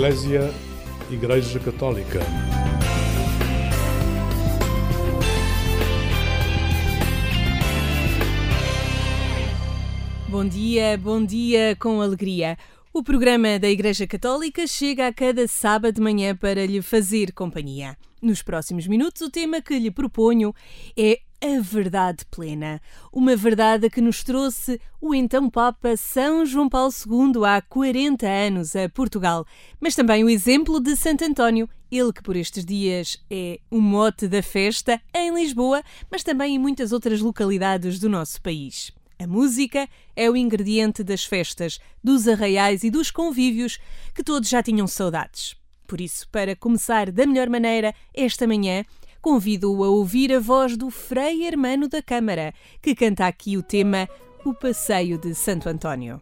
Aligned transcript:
Eclésia 0.00 0.50
Igreja 1.10 1.60
Católica. 1.60 2.20
Bom 10.26 10.48
dia, 10.48 10.96
bom 10.96 11.22
dia 11.22 11.76
com 11.78 12.00
alegria. 12.00 12.56
O 12.94 13.02
programa 13.02 13.58
da 13.58 13.68
Igreja 13.68 14.06
Católica 14.06 14.66
chega 14.66 15.06
a 15.06 15.12
cada 15.12 15.46
sábado 15.46 15.96
de 15.96 16.00
manhã 16.00 16.34
para 16.34 16.64
lhe 16.64 16.80
fazer 16.80 17.34
companhia. 17.34 17.94
Nos 18.22 18.42
próximos 18.42 18.86
minutos, 18.86 19.20
o 19.20 19.30
tema 19.30 19.60
que 19.60 19.78
lhe 19.78 19.90
proponho 19.90 20.54
é 20.96 21.20
a 21.42 21.60
verdade 21.60 22.24
plena. 22.30 22.80
Uma 23.10 23.34
verdade 23.34 23.88
que 23.88 24.00
nos 24.00 24.22
trouxe 24.22 24.80
o 25.00 25.14
então 25.14 25.48
Papa 25.48 25.96
São 25.96 26.44
João 26.44 26.68
Paulo 26.68 26.92
II 27.06 27.44
há 27.46 27.62
40 27.62 28.26
anos 28.26 28.76
a 28.76 28.88
Portugal, 28.88 29.46
mas 29.80 29.94
também 29.94 30.22
o 30.22 30.28
exemplo 30.28 30.78
de 30.78 30.94
Santo 30.96 31.24
António, 31.24 31.68
ele 31.90 32.12
que 32.12 32.22
por 32.22 32.36
estes 32.36 32.64
dias 32.64 33.18
é 33.30 33.58
o 33.70 33.80
mote 33.80 34.28
da 34.28 34.42
festa 34.42 35.00
em 35.14 35.34
Lisboa, 35.34 35.82
mas 36.10 36.22
também 36.22 36.54
em 36.54 36.58
muitas 36.58 36.92
outras 36.92 37.20
localidades 37.20 37.98
do 37.98 38.08
nosso 38.08 38.40
país. 38.42 38.92
A 39.18 39.26
música 39.26 39.88
é 40.14 40.30
o 40.30 40.36
ingrediente 40.36 41.02
das 41.02 41.24
festas, 41.24 41.78
dos 42.02 42.28
arraiais 42.28 42.84
e 42.84 42.90
dos 42.90 43.10
convívios 43.10 43.78
que 44.14 44.22
todos 44.22 44.48
já 44.48 44.62
tinham 44.62 44.86
saudades. 44.86 45.60
Por 45.86 46.00
isso, 46.00 46.28
para 46.28 46.54
começar 46.54 47.10
da 47.10 47.26
melhor 47.26 47.48
maneira 47.48 47.92
esta 48.14 48.46
manhã, 48.46 48.84
convido-o 49.20 49.84
a 49.84 49.88
ouvir 49.88 50.32
a 50.32 50.40
voz 50.40 50.76
do 50.76 50.90
Frei 50.90 51.46
Hermano 51.46 51.88
da 51.88 52.02
Câmara, 52.02 52.52
que 52.80 52.94
canta 52.94 53.26
aqui 53.26 53.56
o 53.56 53.62
tema 53.62 54.08
O 54.44 54.54
Passeio 54.54 55.18
de 55.18 55.34
Santo 55.34 55.68
António. 55.68 56.20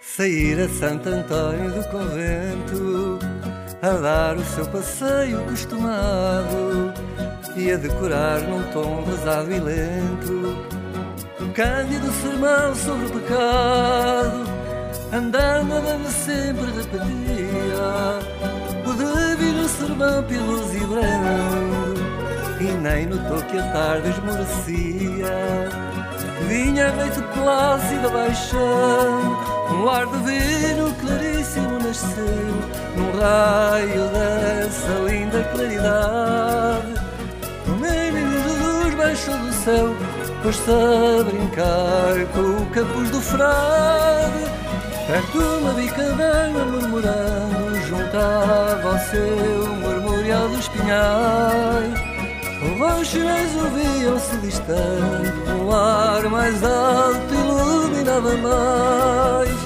Sair 0.00 0.58
a 0.60 0.68
Santo 0.68 1.08
Antônio 1.08 1.70
do 1.70 1.88
convento 1.90 2.97
a 3.80 3.90
dar 3.90 4.36
o 4.36 4.44
seu 4.44 4.66
passeio 4.66 5.40
costumado 5.44 6.92
e 7.54 7.70
a 7.70 7.76
decorar 7.76 8.40
num 8.40 8.62
tom 8.72 9.04
vazado 9.04 9.52
e 9.52 9.60
lento 9.60 10.78
o 11.40 11.52
cândido 11.54 12.10
sermão 12.12 12.74
sobre 12.74 13.06
o 13.06 13.10
pecado, 13.10 14.44
andando, 15.12 15.72
andando 15.72 16.10
sempre 16.10 16.66
repetia 16.66 18.18
o 18.84 18.92
divino 18.92 19.68
sermão 19.68 20.22
pelos 20.24 20.74
e 20.74 20.80
brando, 20.80 21.94
e 22.60 22.72
nem 22.82 23.06
notou 23.06 23.40
que 23.42 23.58
a 23.58 23.72
tarde 23.72 24.10
esmorecia. 24.10 25.68
Vinha 26.48 26.88
a 26.88 26.92
noite 26.92 27.20
plácida 27.34 28.08
baixando, 28.08 29.57
um 29.70 29.88
ar 29.88 30.06
divino 30.06 30.94
claríssimo 31.00 31.78
nasceu 31.78 32.78
num 32.96 33.10
raio 33.20 34.08
dessa 34.08 34.88
linda 35.06 35.44
claridade. 35.52 36.94
O 37.66 37.70
menino 37.72 38.30
Jesus 38.32 38.94
baixou 38.94 39.36
do 39.36 39.52
céu, 39.52 39.96
pôs-se 40.42 40.70
a 40.70 41.24
brincar 41.24 42.26
com 42.34 42.62
o 42.62 42.66
capuz 42.70 43.10
do 43.10 43.20
frade. 43.20 44.58
Perto 45.06 45.38
de 45.38 45.38
uma 45.38 45.72
bicadana 45.72 46.64
murmurando, 46.64 47.80
juntava 47.86 48.92
ao 48.92 48.98
seu 48.98 49.66
murmurial 49.76 50.48
dos 50.48 50.68
pinhais. 50.68 52.08
Os 53.00 53.08
sinais 53.08 53.54
ouviam-se 53.54 54.36
distante, 54.38 55.50
um 55.62 55.72
ar 55.72 56.22
mais 56.28 56.62
alto 56.62 57.57
iluminava 58.08 58.36
mais. 58.38 59.58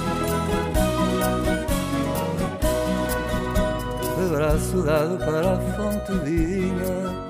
Braço 4.29 4.81
dado 4.81 5.17
para 5.19 5.53
a 5.53 5.57
fonte 5.57 6.11
vinha, 6.23 7.29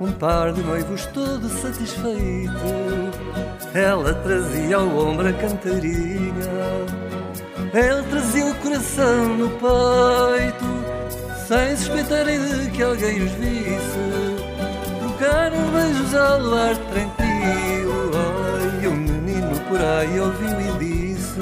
um 0.00 0.10
par 0.12 0.52
de 0.52 0.62
noivos 0.62 1.06
todo 1.06 1.48
satisfeito. 1.48 2.50
Ela 3.74 4.14
trazia 4.14 4.76
ao 4.76 4.88
ombro 4.88 5.28
a 5.28 5.32
cantarinha, 5.32 6.50
ele 7.72 8.02
trazia 8.10 8.46
o 8.46 8.54
coração 8.56 9.36
no 9.36 9.50
peito, 9.50 10.64
sem 11.46 11.76
suspeitarem 11.76 12.40
de 12.40 12.70
que 12.70 12.82
alguém 12.82 13.22
os 13.22 13.32
visse 13.32 14.30
trocaram 14.98 15.70
beijos 15.70 16.14
ao 16.14 16.40
luar 16.40 16.76
tranquilo. 16.76 17.89
O 19.80 19.82
aí 19.82 20.20
ouviu 20.20 20.60
e 20.60 20.78
disse: 20.78 21.40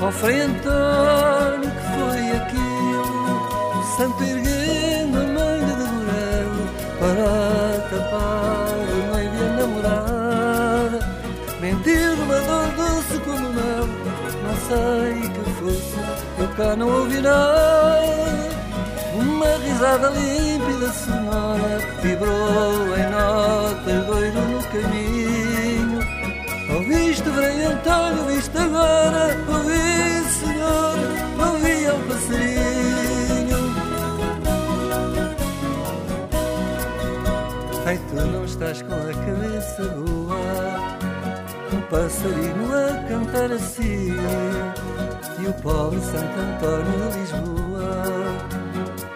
Ó 0.00 0.08
oh, 0.08 0.10
Frei 0.10 0.40
Antônio, 0.40 1.70
que 1.70 1.82
foi 1.98 2.30
aquilo? 2.38 3.78
O 3.78 3.82
santo 3.94 4.24
erguendo 4.24 5.18
a 5.18 5.24
manga 5.26 5.74
de 5.76 5.84
burelo 5.92 6.64
para 6.98 7.28
tapar 7.90 8.68
a 8.72 9.12
noiva 9.12 9.34
e 9.34 9.38
a 9.38 9.52
namorada. 9.52 10.98
Mentiu 11.60 12.16
numa 12.16 12.40
dor 12.40 12.68
doce 12.74 13.18
como 13.18 13.50
mel, 13.50 13.86
não 14.44 14.56
sei 14.66 15.28
que 15.28 15.50
fosse, 15.60 15.96
eu 16.38 16.48
cá 16.56 16.74
não 16.74 16.88
ouvi 16.88 17.20
nada. 17.20 18.48
Uma 19.14 19.56
risada 19.58 20.08
límpida 20.08 20.90
sonora 20.90 21.80
vibrou 22.02 22.96
em 22.96 23.10
notas 23.10 24.06
doido 24.06 24.40
no 24.48 24.62
caminho. 24.68 25.47
Ouviste, 26.90 27.22
Frei 27.22 27.64
Antônio, 27.66 28.24
viste 28.24 28.56
agora, 28.56 29.36
ouvi, 29.46 30.24
Senhor, 30.40 30.96
ouvi 31.46 31.86
ao 31.86 31.98
passarinho. 32.08 33.60
Ai, 37.84 38.00
tu 38.08 38.14
não 38.14 38.44
estás 38.46 38.80
com 38.80 38.94
a 38.94 39.12
cabeça 39.12 39.82
boa, 39.82 40.38
um 41.74 41.80
passarinho 41.90 42.70
a 42.74 42.88
cantar 43.06 43.52
assim, 43.52 44.16
e 45.40 45.46
o 45.46 45.52
pobre 45.62 46.00
Santo 46.00 46.40
Antônio 46.40 47.10
de 47.10 47.18
Lisboa. 47.18 47.88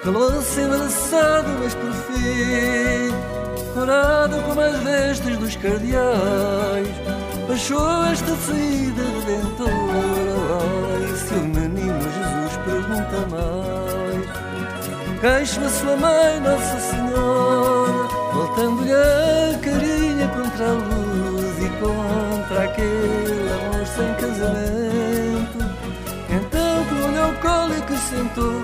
Calou-se 0.05 0.61
embaraçado, 0.61 1.49
mas 1.59 1.75
por 1.75 1.93
fim, 1.93 3.73
corado 3.73 4.43
como 4.43 4.61
as 4.61 4.77
vestes 4.81 5.39
dos 5.39 5.57
cardeais, 5.57 7.12
achou 7.53 8.05
esta 8.05 8.35
saída 8.37 9.03
redentora. 9.03 9.73
Ai, 10.61 11.17
se 11.17 11.35
o 11.35 11.45
menino 11.45 12.01
Jesus 12.01 12.57
pergunta 12.65 13.19
mais, 13.31 14.27
queixa 15.21 15.61
a 15.61 15.69
sua 15.69 15.97
mãe, 15.97 16.41
Nossa 16.41 16.81
Senhora, 16.81 18.09
voltando-lhe 18.33 18.93
a 18.93 19.59
carinha 19.59 20.29
contra 20.29 20.67
a 20.67 20.73
luz 20.73 21.59
e 21.59 21.69
contra 21.81 22.65
aquele 22.65 23.51
amor 23.53 23.87
sem 23.87 24.15
casamento. 24.15 25.59
Então, 26.31 26.73
olhou 27.09 27.31
o 27.31 27.35
colo 27.41 27.77
e 27.77 27.81
que 27.83 27.97
sentou, 27.99 28.63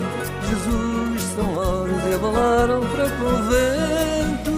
Jesus 0.48 1.22
são 1.34 1.56
horas 1.56 2.10
e 2.10 2.14
abalaram 2.14 2.80
para 2.86 3.04
o 3.04 3.10
convento. 3.18 4.57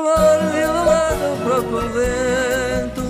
Jesus, 0.00 0.04
são 0.04 0.06
horas 0.06 0.54
e 0.54 0.62
abalaram 0.62 1.36
para 1.42 1.60
o 1.60 1.64
convento. 1.64 3.00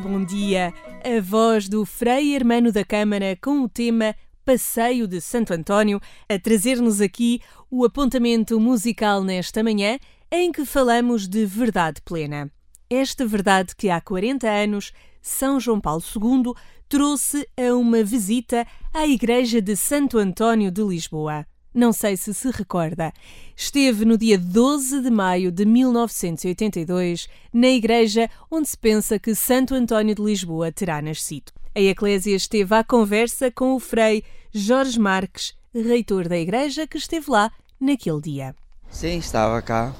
Bom 0.00 0.24
dia, 0.24 0.74
a 1.04 1.20
voz 1.20 1.68
do 1.68 1.84
Frei 1.84 2.34
Hermano 2.34 2.72
da 2.72 2.84
Câmara 2.84 3.36
com 3.40 3.62
o 3.62 3.68
tema 3.68 4.14
Passeio 4.44 5.06
de 5.06 5.20
Santo 5.20 5.52
António, 5.52 6.00
a 6.28 6.38
trazer-nos 6.38 7.00
aqui 7.00 7.40
o 7.70 7.84
apontamento 7.84 8.58
musical 8.58 9.22
nesta 9.22 9.62
manhã, 9.62 9.98
em 10.30 10.52
que 10.52 10.64
falamos 10.64 11.28
de 11.28 11.44
verdade 11.46 12.00
plena. 12.02 12.50
Esta 12.90 13.26
verdade 13.26 13.74
que 13.76 13.90
há 13.90 14.00
40 14.00 14.48
anos 14.48 14.92
São 15.20 15.60
João 15.60 15.80
Paulo 15.80 16.02
II 16.02 16.54
trouxe 16.88 17.46
a 17.56 17.74
uma 17.74 18.02
visita 18.02 18.66
à 18.94 19.06
Igreja 19.06 19.60
de 19.60 19.76
Santo 19.76 20.18
António 20.18 20.70
de 20.70 20.82
Lisboa. 20.82 21.46
Não 21.74 21.92
sei 21.92 22.16
se 22.16 22.32
se 22.32 22.50
recorda. 22.50 23.12
Esteve 23.54 24.04
no 24.04 24.16
dia 24.16 24.38
12 24.38 25.02
de 25.02 25.10
maio 25.10 25.52
de 25.52 25.66
1982 25.66 27.28
na 27.52 27.68
igreja 27.68 28.30
onde 28.50 28.68
se 28.68 28.78
pensa 28.78 29.18
que 29.18 29.34
Santo 29.34 29.74
António 29.74 30.14
de 30.14 30.22
Lisboa 30.22 30.72
terá 30.72 31.02
nascido. 31.02 31.52
A 31.74 31.80
Eclésia 31.80 32.34
esteve 32.34 32.74
à 32.74 32.82
conversa 32.82 33.50
com 33.50 33.74
o 33.74 33.78
Frei 33.78 34.24
Jorge 34.50 34.98
Marques, 34.98 35.54
reitor 35.74 36.26
da 36.26 36.38
igreja, 36.38 36.86
que 36.86 36.96
esteve 36.96 37.30
lá 37.30 37.52
naquele 37.78 38.20
dia. 38.22 38.56
Sim, 38.90 39.18
estava 39.18 39.60
cá. 39.60 39.94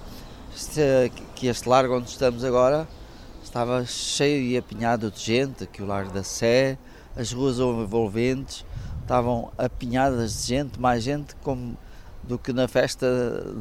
Este, 0.57 1.13
este 1.43 1.69
largo 1.69 1.99
onde 1.99 2.09
estamos 2.09 2.43
agora 2.43 2.89
estava 3.49 3.85
cheio 3.87 4.43
e 4.43 4.59
apinhado 4.59 5.11
de 5.11 5.21
gente, 5.21 5.65
aqui 5.65 5.83
o 5.83 5.87
Largo 5.87 6.13
da 6.13 6.23
Sé, 6.23 6.77
as 7.17 7.33
ruas 7.33 7.59
envolventes 7.59 8.65
estavam 9.01 9.51
apinhadas 9.57 10.43
de 10.43 10.49
gente, 10.49 10.79
mais 10.79 11.03
gente 11.03 11.35
como, 11.37 11.77
do 12.23 12.39
que 12.39 12.53
na 12.53 12.69
festa 12.69 13.07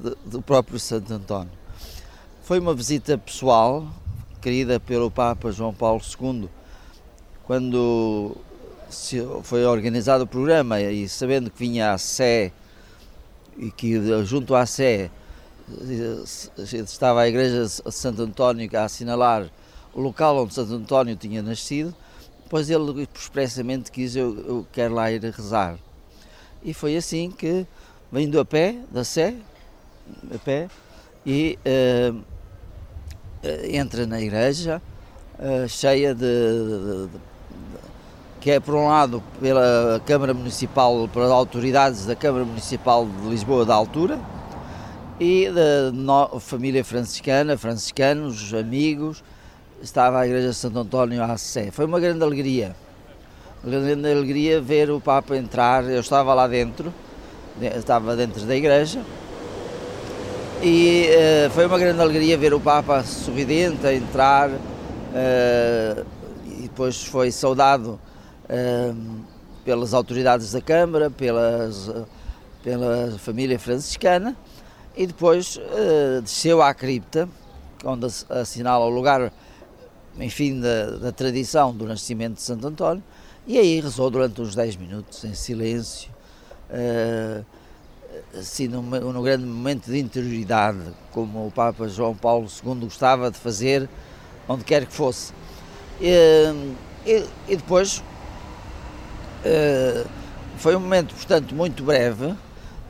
de, 0.04 0.30
do 0.30 0.42
próprio 0.42 0.78
Santo 0.78 1.14
António. 1.14 1.52
Foi 2.44 2.60
uma 2.60 2.74
visita 2.74 3.18
pessoal, 3.18 3.88
querida 4.42 4.78
pelo 4.78 5.10
Papa 5.10 5.52
João 5.52 5.74
Paulo 5.74 6.02
II, 6.02 6.50
quando 7.46 8.36
foi 9.44 9.66
organizado 9.66 10.26
o 10.26 10.28
programa 10.28 10.82
e 10.82 11.08
sabendo 11.08 11.50
que 11.50 11.60
vinha 11.60 11.94
a 11.94 11.98
Sé 11.98 12.52
e 13.58 13.72
que 13.72 14.26
junto 14.26 14.54
à 14.54 14.66
Sé 14.66 15.10
estava 16.58 17.22
a 17.22 17.28
igreja 17.28 17.64
de 17.64 17.92
Santo 17.92 18.22
António 18.22 18.70
a 18.78 18.84
assinalar 18.84 19.50
o 19.98 20.02
local 20.02 20.44
onde 20.44 20.54
Santo 20.54 20.76
António 20.76 21.16
tinha 21.16 21.42
nascido, 21.42 21.94
pois 22.48 22.70
ele 22.70 23.10
expressamente 23.16 23.92
quis 23.92 24.16
eu, 24.16 24.38
eu 24.48 24.68
quero 24.72 24.94
lá 24.94 25.12
ir 25.12 25.20
rezar. 25.24 25.76
E 26.64 26.72
foi 26.72 26.96
assim 26.96 27.32
que, 27.32 27.66
vindo 28.12 28.40
a 28.40 28.46
pé 28.46 28.78
da 28.92 29.04
Sé, 29.04 29.34
a 30.34 30.38
pé, 30.38 30.70
e 31.26 31.58
uh, 31.66 32.24
entra 33.72 34.06
na 34.06 34.22
igreja 34.22 34.80
uh, 35.40 35.68
cheia 35.68 36.14
de, 36.14 36.22
de, 36.22 37.08
de, 37.08 37.20
que 38.40 38.52
é 38.52 38.60
por 38.60 38.76
um 38.76 38.88
lado 38.88 39.24
pela 39.42 40.00
Câmara 40.06 40.32
Municipal, 40.32 41.10
pelas 41.12 41.32
autoridades 41.32 42.06
da 42.06 42.16
Câmara 42.16 42.46
Municipal 42.46 43.08
de 43.08 43.30
Lisboa 43.30 43.66
da 43.66 43.74
altura, 43.74 44.20
e 45.20 45.50
da 45.50 46.40
família 46.40 46.86
franciscana, 46.86 47.58
franciscanos, 47.58 48.54
amigos, 48.54 49.24
estava 49.82 50.20
a 50.20 50.26
Igreja 50.26 50.50
de 50.50 50.56
Santo 50.56 50.80
António 50.80 51.24
à 51.24 51.38
Sé. 51.38 51.72
Foi 51.72 51.86
uma 51.86 52.00
grande 52.00 52.24
alegria, 52.24 52.76
uma 53.64 53.72
grande 53.72 54.12
alegria 54.12 54.62
ver 54.62 54.90
o 54.90 55.00
Papa 55.00 55.36
entrar, 55.36 55.84
eu 55.84 56.00
estava 56.00 56.34
lá 56.34 56.48
dentro, 56.48 56.94
estava 57.62 58.16
dentro 58.16 58.46
da 58.46 58.56
igreja, 58.56 59.02
e 60.62 61.10
uh, 61.10 61.50
foi 61.52 61.66
uma 61.68 61.78
grande 61.78 62.02
alegria 62.02 62.38
ver 62.38 62.54
o 62.54 62.60
Papa 62.60 63.04
sorridente 63.04 63.86
a 63.86 63.94
entrar, 63.94 64.50
uh, 64.50 66.06
e 66.46 66.64
depois 66.64 67.04
foi 67.04 67.32
saudado 67.32 68.00
uh, 68.50 68.98
pelas 69.64 69.94
autoridades 69.94 70.52
da 70.52 70.62
Câmara, 70.62 71.10
pelas, 71.12 71.92
pela 72.64 73.18
família 73.20 73.60
franciscana, 73.60 74.36
e 74.96 75.06
depois 75.06 75.60
desceu 76.24 76.60
à 76.60 76.74
cripta, 76.74 77.30
onde 77.86 78.08
assinala 78.30 78.86
o 78.86 78.90
lugar, 78.90 79.32
enfim, 80.20 80.60
da, 80.60 80.98
da, 80.98 81.12
tradição 81.12 81.74
do 81.74 81.86
nascimento 81.86 82.36
de 82.36 82.42
Santo 82.42 82.68
António, 82.68 83.04
e 83.46 83.58
aí 83.58 83.80
rezou 83.80 84.10
durante 84.10 84.42
uns 84.42 84.56
10 84.56 84.76
minutos 84.76 85.24
em 85.24 85.34
silêncio, 85.34 86.10
uh, 86.70 87.46
assim, 88.38 88.68
num, 88.68 88.82
num 88.82 89.22
grande 89.22 89.46
momento 89.46 89.90
de 89.90 90.00
interioridade, 90.00 90.80
como 91.12 91.48
o 91.48 91.52
Papa 91.52 91.88
João 91.88 92.16
Paulo 92.16 92.48
II 92.66 92.76
gostava 92.82 93.32
de 93.32 93.38
fazer, 93.38 93.88
onde 94.48 94.64
quer 94.64 94.86
que 94.86 94.94
fosse. 94.94 95.32
Uh, 96.02 96.76
e, 97.06 97.26
e, 97.48 97.56
depois 97.56 98.04
foi 100.58 100.76
um 100.76 100.80
momento, 100.80 101.14
portanto, 101.14 101.56
muito 101.56 101.84
breve, 101.84 102.36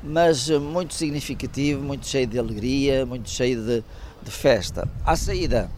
mas 0.04 0.50
eh, 0.50 0.58
muito 0.58 0.94
significativo, 0.94 1.84
muito 1.84 2.08
cheio 2.08 2.26
de 2.26 2.40
alegria, 2.40 3.06
muito 3.06 3.30
cheio 3.30 3.62
de, 3.62 3.84
de 4.24 4.32
festa. 4.32 4.88
À 5.06 5.16
saída, 5.16 5.70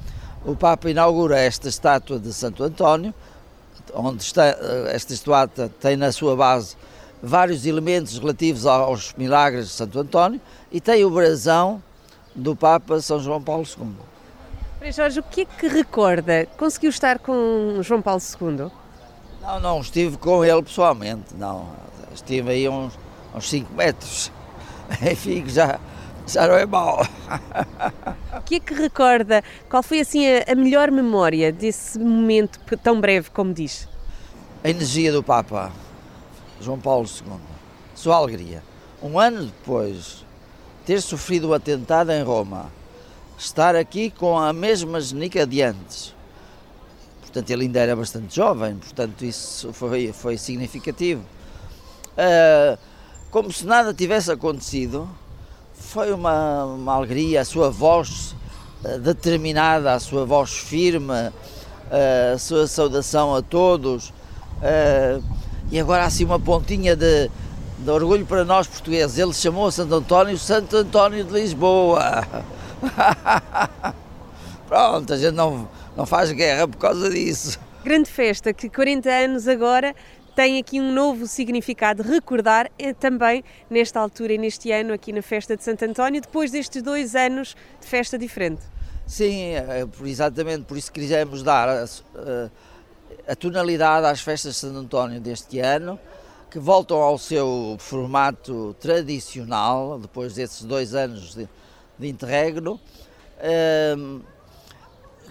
o 0.45 0.55
Papa 0.55 0.89
inaugura 0.89 1.39
esta 1.39 1.67
estátua 1.67 2.19
de 2.19 2.33
Santo 2.33 2.63
António, 2.63 3.13
onde 3.93 4.23
está, 4.23 4.47
eh, 4.47 4.91
esta 4.91 5.13
estátua 5.13 5.69
tem 5.79 5.95
na 5.97 6.11
sua 6.11 6.35
base 6.35 6.75
vários 7.21 7.65
elementos 7.65 8.17
relativos 8.17 8.65
aos 8.65 9.13
milagres 9.17 9.67
de 9.67 9.73
Santo 9.73 9.99
António 9.99 10.39
e 10.71 10.79
tem 10.79 11.03
o 11.03 11.09
brasão 11.09 11.81
do 12.33 12.55
Papa 12.55 13.01
São 13.01 13.19
João 13.19 13.41
Paulo 13.41 13.65
II. 13.65 13.91
Frei 14.79 14.91
Jorge, 14.91 15.19
o 15.19 15.23
que 15.23 15.41
é 15.41 15.45
que 15.45 15.67
recorda? 15.67 16.47
Conseguiu 16.57 16.89
estar 16.89 17.19
com 17.19 17.79
João 17.81 18.01
Paulo 18.01 18.21
II? 18.41 18.71
Não, 19.41 19.59
não 19.59 19.81
estive 19.81 20.17
com 20.17 20.45
ele 20.45 20.63
pessoalmente, 20.63 21.33
não. 21.35 21.67
Estive 22.13 22.51
aí 22.51 22.69
uns 22.69 22.93
uns 23.33 23.49
5 23.49 23.73
metros. 23.73 24.31
Enfim, 25.01 25.47
já, 25.47 25.79
já 26.29 26.47
não 26.47 26.55
é 26.55 26.65
mau. 26.65 27.05
O 28.37 28.41
que 28.41 28.55
é 28.55 28.59
que 28.59 28.73
recorda? 28.73 29.43
Qual 29.69 29.83
foi 29.83 29.99
assim 29.99 30.25
a, 30.25 30.51
a 30.51 30.55
melhor 30.55 30.91
memória 30.91 31.51
desse 31.51 31.99
momento 31.99 32.59
tão 32.77 33.01
breve 33.01 33.29
como 33.31 33.53
diz? 33.53 33.87
A 34.63 34.69
energia 34.69 35.11
do 35.11 35.23
Papa 35.23 35.71
João 36.61 36.79
Paulo 36.79 37.07
II, 37.07 37.37
sua 37.95 38.17
alegria. 38.17 38.63
Um 39.01 39.17
ano 39.17 39.45
depois 39.45 40.25
ter 40.85 41.01
sofrido 41.01 41.49
o 41.49 41.53
atentado 41.53 42.11
em 42.11 42.21
Roma, 42.23 42.71
estar 43.37 43.75
aqui 43.75 44.11
com 44.11 44.37
a 44.37 44.51
mesma 44.51 44.99
genica 44.99 45.45
de 45.45 45.61
antes. 45.61 46.13
Portanto, 47.21 47.49
ele 47.51 47.63
ainda 47.63 47.79
era 47.79 47.95
bastante 47.95 48.35
jovem, 48.35 48.75
portanto, 48.75 49.23
isso 49.23 49.71
foi, 49.71 50.11
foi 50.11 50.37
significativo. 50.37 51.23
Uh, 52.17 52.77
como 53.29 53.51
se 53.53 53.65
nada 53.65 53.93
tivesse 53.93 54.31
acontecido. 54.31 55.07
Foi 55.89 56.13
uma, 56.13 56.65
uma 56.65 56.93
alegria, 56.93 57.41
a 57.41 57.43
sua 57.43 57.71
voz 57.71 58.35
uh, 58.83 58.99
determinada, 58.99 59.93
a 59.93 59.99
sua 59.99 60.23
voz 60.23 60.51
firme, 60.51 61.11
uh, 61.11 62.35
a 62.35 62.37
sua 62.37 62.67
saudação 62.67 63.35
a 63.35 63.41
todos. 63.41 64.09
Uh, 64.09 65.23
e 65.71 65.79
agora 65.79 66.03
assim 66.03 66.25
uma 66.25 66.39
pontinha 66.39 66.95
de, 66.95 67.31
de 67.79 67.89
orgulho 67.89 68.23
para 68.23 68.45
nós 68.45 68.67
portugueses. 68.67 69.17
Ele 69.17 69.33
chamou 69.33 69.71
Santo 69.71 69.95
António 69.95 70.37
Santo 70.37 70.77
António 70.77 71.23
de 71.23 71.33
Lisboa. 71.33 72.23
Pronto, 74.69 75.11
a 75.11 75.17
gente 75.17 75.33
não, 75.33 75.67
não 75.97 76.05
faz 76.05 76.31
guerra 76.31 76.67
por 76.67 76.77
causa 76.77 77.09
disso. 77.09 77.59
Grande 77.83 78.11
festa 78.11 78.53
que 78.53 78.69
40 78.69 79.09
anos 79.09 79.47
agora 79.47 79.95
tem 80.39 80.57
aqui 80.57 80.79
um 80.79 80.93
novo 80.93 81.27
significado. 81.27 82.01
Recordar 82.01 82.71
é 82.79 82.93
também 82.93 83.43
nesta 83.69 83.99
altura 83.99 84.31
e 84.31 84.37
neste 84.37 84.71
ano, 84.71 84.93
aqui 84.93 85.11
na 85.11 85.21
festa 85.21 85.57
de 85.57 85.65
Santo 85.65 85.83
António, 85.83 86.21
depois 86.21 86.49
destes 86.49 86.81
dois 86.81 87.13
anos 87.13 87.57
de 87.81 87.85
festa 87.85 88.17
diferente. 88.17 88.61
Sim, 89.05 89.49
é, 89.49 89.85
exatamente 90.05 90.63
por 90.63 90.77
isso 90.77 90.93
quisemos 90.93 91.43
dar 91.43 91.67
a, 91.67 91.83
a, 91.83 93.33
a 93.33 93.35
tonalidade 93.35 94.05
às 94.05 94.21
festas 94.21 94.53
de 94.53 94.59
Santo 94.61 94.77
António 94.77 95.19
deste 95.19 95.59
ano, 95.59 95.99
que 96.49 96.57
voltam 96.57 97.01
ao 97.01 97.17
seu 97.17 97.75
formato 97.77 98.73
tradicional, 98.79 99.99
depois 99.99 100.35
desses 100.35 100.63
dois 100.63 100.95
anos 100.95 101.35
de, 101.35 101.49
de 101.99 102.07
interregno. 102.07 102.79
Um, 103.97 104.21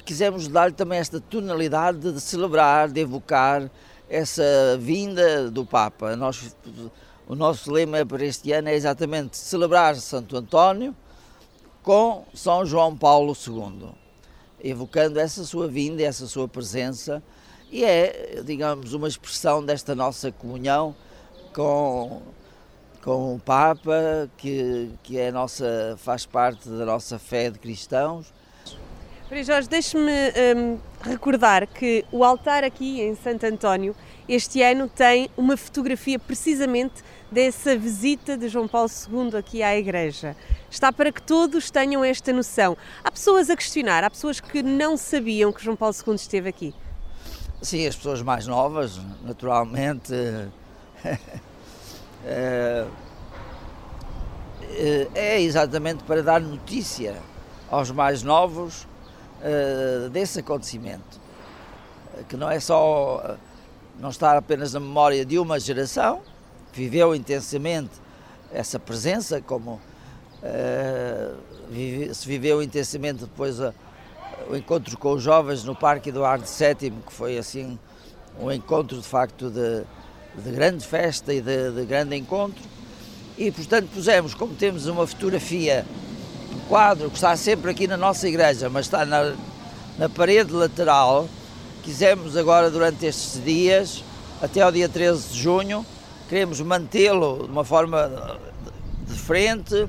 quisemos 0.04 0.48
dar 0.48 0.70
também 0.70 0.98
esta 0.98 1.18
tonalidade 1.18 2.12
de 2.12 2.20
celebrar, 2.20 2.90
de 2.90 3.00
evocar 3.00 3.70
essa 4.08 4.42
vinda 4.78 5.50
do 5.50 5.64
Papa. 5.64 6.16
Nós, 6.16 6.56
o 7.26 7.34
nosso 7.34 7.70
lema 7.70 8.04
para 8.04 8.24
este 8.24 8.52
ano 8.52 8.68
é 8.68 8.74
exatamente 8.74 9.36
celebrar 9.36 9.96
Santo 9.96 10.36
António 10.36 10.94
com 11.82 12.24
São 12.34 12.64
João 12.66 12.96
Paulo 12.96 13.34
II, 13.34 13.90
evocando 14.62 15.18
essa 15.18 15.44
sua 15.44 15.68
vinda, 15.68 16.02
essa 16.02 16.26
sua 16.26 16.48
presença, 16.48 17.22
e 17.70 17.84
é, 17.84 18.42
digamos, 18.44 18.92
uma 18.94 19.08
expressão 19.08 19.64
desta 19.64 19.94
nossa 19.94 20.32
comunhão 20.32 20.94
com, 21.54 22.22
com 23.02 23.34
o 23.34 23.38
Papa, 23.38 24.28
que, 24.36 24.90
que 25.02 25.18
é 25.18 25.30
nossa, 25.30 25.96
faz 25.98 26.26
parte 26.26 26.68
da 26.68 26.84
nossa 26.84 27.18
fé 27.18 27.50
de 27.50 27.58
cristãos 27.58 28.32
Maria 29.30 29.44
Jorge, 29.44 29.68
deixe-me 29.68 30.10
um, 30.56 30.78
recordar 31.02 31.66
que 31.66 32.02
o 32.10 32.24
altar 32.24 32.64
aqui 32.64 33.02
em 33.02 33.14
Santo 33.14 33.44
António 33.44 33.94
este 34.26 34.62
ano 34.62 34.88
tem 34.88 35.28
uma 35.36 35.54
fotografia 35.54 36.18
precisamente 36.18 37.04
dessa 37.30 37.76
visita 37.76 38.38
de 38.38 38.48
João 38.48 38.66
Paulo 38.66 38.88
II 38.88 39.38
aqui 39.38 39.62
à 39.62 39.76
igreja. 39.76 40.34
Está 40.70 40.90
para 40.90 41.12
que 41.12 41.20
todos 41.20 41.70
tenham 41.70 42.02
esta 42.02 42.32
noção. 42.32 42.74
Há 43.04 43.10
pessoas 43.10 43.50
a 43.50 43.56
questionar, 43.56 44.02
há 44.02 44.08
pessoas 44.08 44.40
que 44.40 44.62
não 44.62 44.96
sabiam 44.96 45.52
que 45.52 45.62
João 45.62 45.76
Paulo 45.76 45.94
II 46.06 46.14
esteve 46.14 46.48
aqui. 46.48 46.74
Sim, 47.60 47.86
as 47.86 47.96
pessoas 47.96 48.22
mais 48.22 48.46
novas, 48.46 48.98
naturalmente. 49.22 50.14
É, 52.24 52.86
é, 54.72 55.08
é 55.14 55.40
exatamente 55.42 56.02
para 56.04 56.22
dar 56.22 56.40
notícia 56.40 57.14
aos 57.70 57.90
mais 57.90 58.22
novos 58.22 58.86
uh, 59.40 60.08
desse 60.10 60.40
acontecimento, 60.40 61.20
que 62.28 62.36
não 62.36 62.50
é 62.50 62.60
só 62.60 63.36
não 63.98 64.10
está 64.10 64.36
apenas 64.36 64.74
na 64.74 64.80
memória 64.80 65.24
de 65.24 65.38
uma 65.38 65.58
geração, 65.58 66.22
viveu 66.72 67.14
intensamente 67.14 67.90
essa 68.52 68.78
presença, 68.78 69.40
como 69.40 69.80
se 72.12 72.26
viveu 72.26 72.62
intensamente 72.62 73.20
depois 73.20 73.60
a, 73.60 73.74
o 74.48 74.56
encontro 74.56 74.96
com 74.96 75.12
os 75.12 75.22
jovens 75.22 75.64
no 75.64 75.74
Parque 75.74 76.10
Eduardo 76.10 76.44
VII, 76.44 76.92
que 77.06 77.12
foi 77.12 77.36
assim 77.36 77.78
um 78.40 78.50
encontro 78.52 78.96
de 78.96 79.06
facto 79.06 79.50
de, 79.50 79.82
de 80.40 80.50
grande 80.52 80.86
festa 80.86 81.34
e 81.34 81.40
de, 81.40 81.72
de, 81.72 81.84
grande 81.84 82.16
encontro. 82.16 82.62
E 83.36 83.50
portanto 83.50 83.88
pusemos, 83.92 84.34
como 84.34 84.54
temos 84.54 84.86
uma 84.86 85.06
fotografia, 85.06 85.84
quadro 86.68 87.10
que 87.10 87.16
está 87.16 87.36
sempre 87.36 87.70
aqui 87.70 87.86
na 87.86 87.96
nossa 87.96 88.28
igreja, 88.28 88.68
mas 88.68 88.86
está 88.86 89.04
na, 89.04 89.34
na 89.98 90.08
parede 90.08 90.52
lateral, 90.52 91.28
quisemos 91.82 92.36
agora 92.36 92.70
durante 92.70 93.06
estes 93.06 93.42
dias, 93.42 94.04
até 94.40 94.60
ao 94.60 94.70
dia 94.70 94.88
13 94.88 95.28
de 95.28 95.38
junho, 95.40 95.84
queremos 96.28 96.60
mantê-lo 96.60 97.44
de 97.44 97.50
uma 97.50 97.64
forma 97.64 98.38
diferente, 99.06 99.88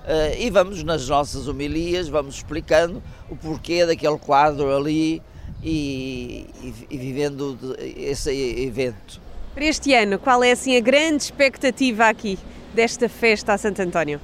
Uh, 0.00 0.34
e 0.40 0.48
vamos 0.48 0.82
nas 0.82 1.06
nossas 1.06 1.46
homilias, 1.46 2.08
vamos 2.08 2.36
explicando 2.36 3.02
o 3.28 3.36
porquê 3.36 3.84
daquele 3.84 4.18
quadro 4.18 4.74
ali 4.74 5.22
e, 5.62 6.46
e, 6.62 6.74
e 6.90 6.96
vivendo 6.96 7.76
esse 7.78 8.30
evento. 8.64 9.20
Para 9.54 9.64
este 9.66 9.92
ano, 9.92 10.18
qual 10.18 10.42
é 10.42 10.52
assim 10.52 10.74
a 10.76 10.80
grande 10.80 11.24
expectativa 11.24 12.06
aqui 12.06 12.38
desta 12.74 13.08
festa 13.10 13.52
a 13.52 13.58
Santo 13.58 13.82
António? 13.82 14.20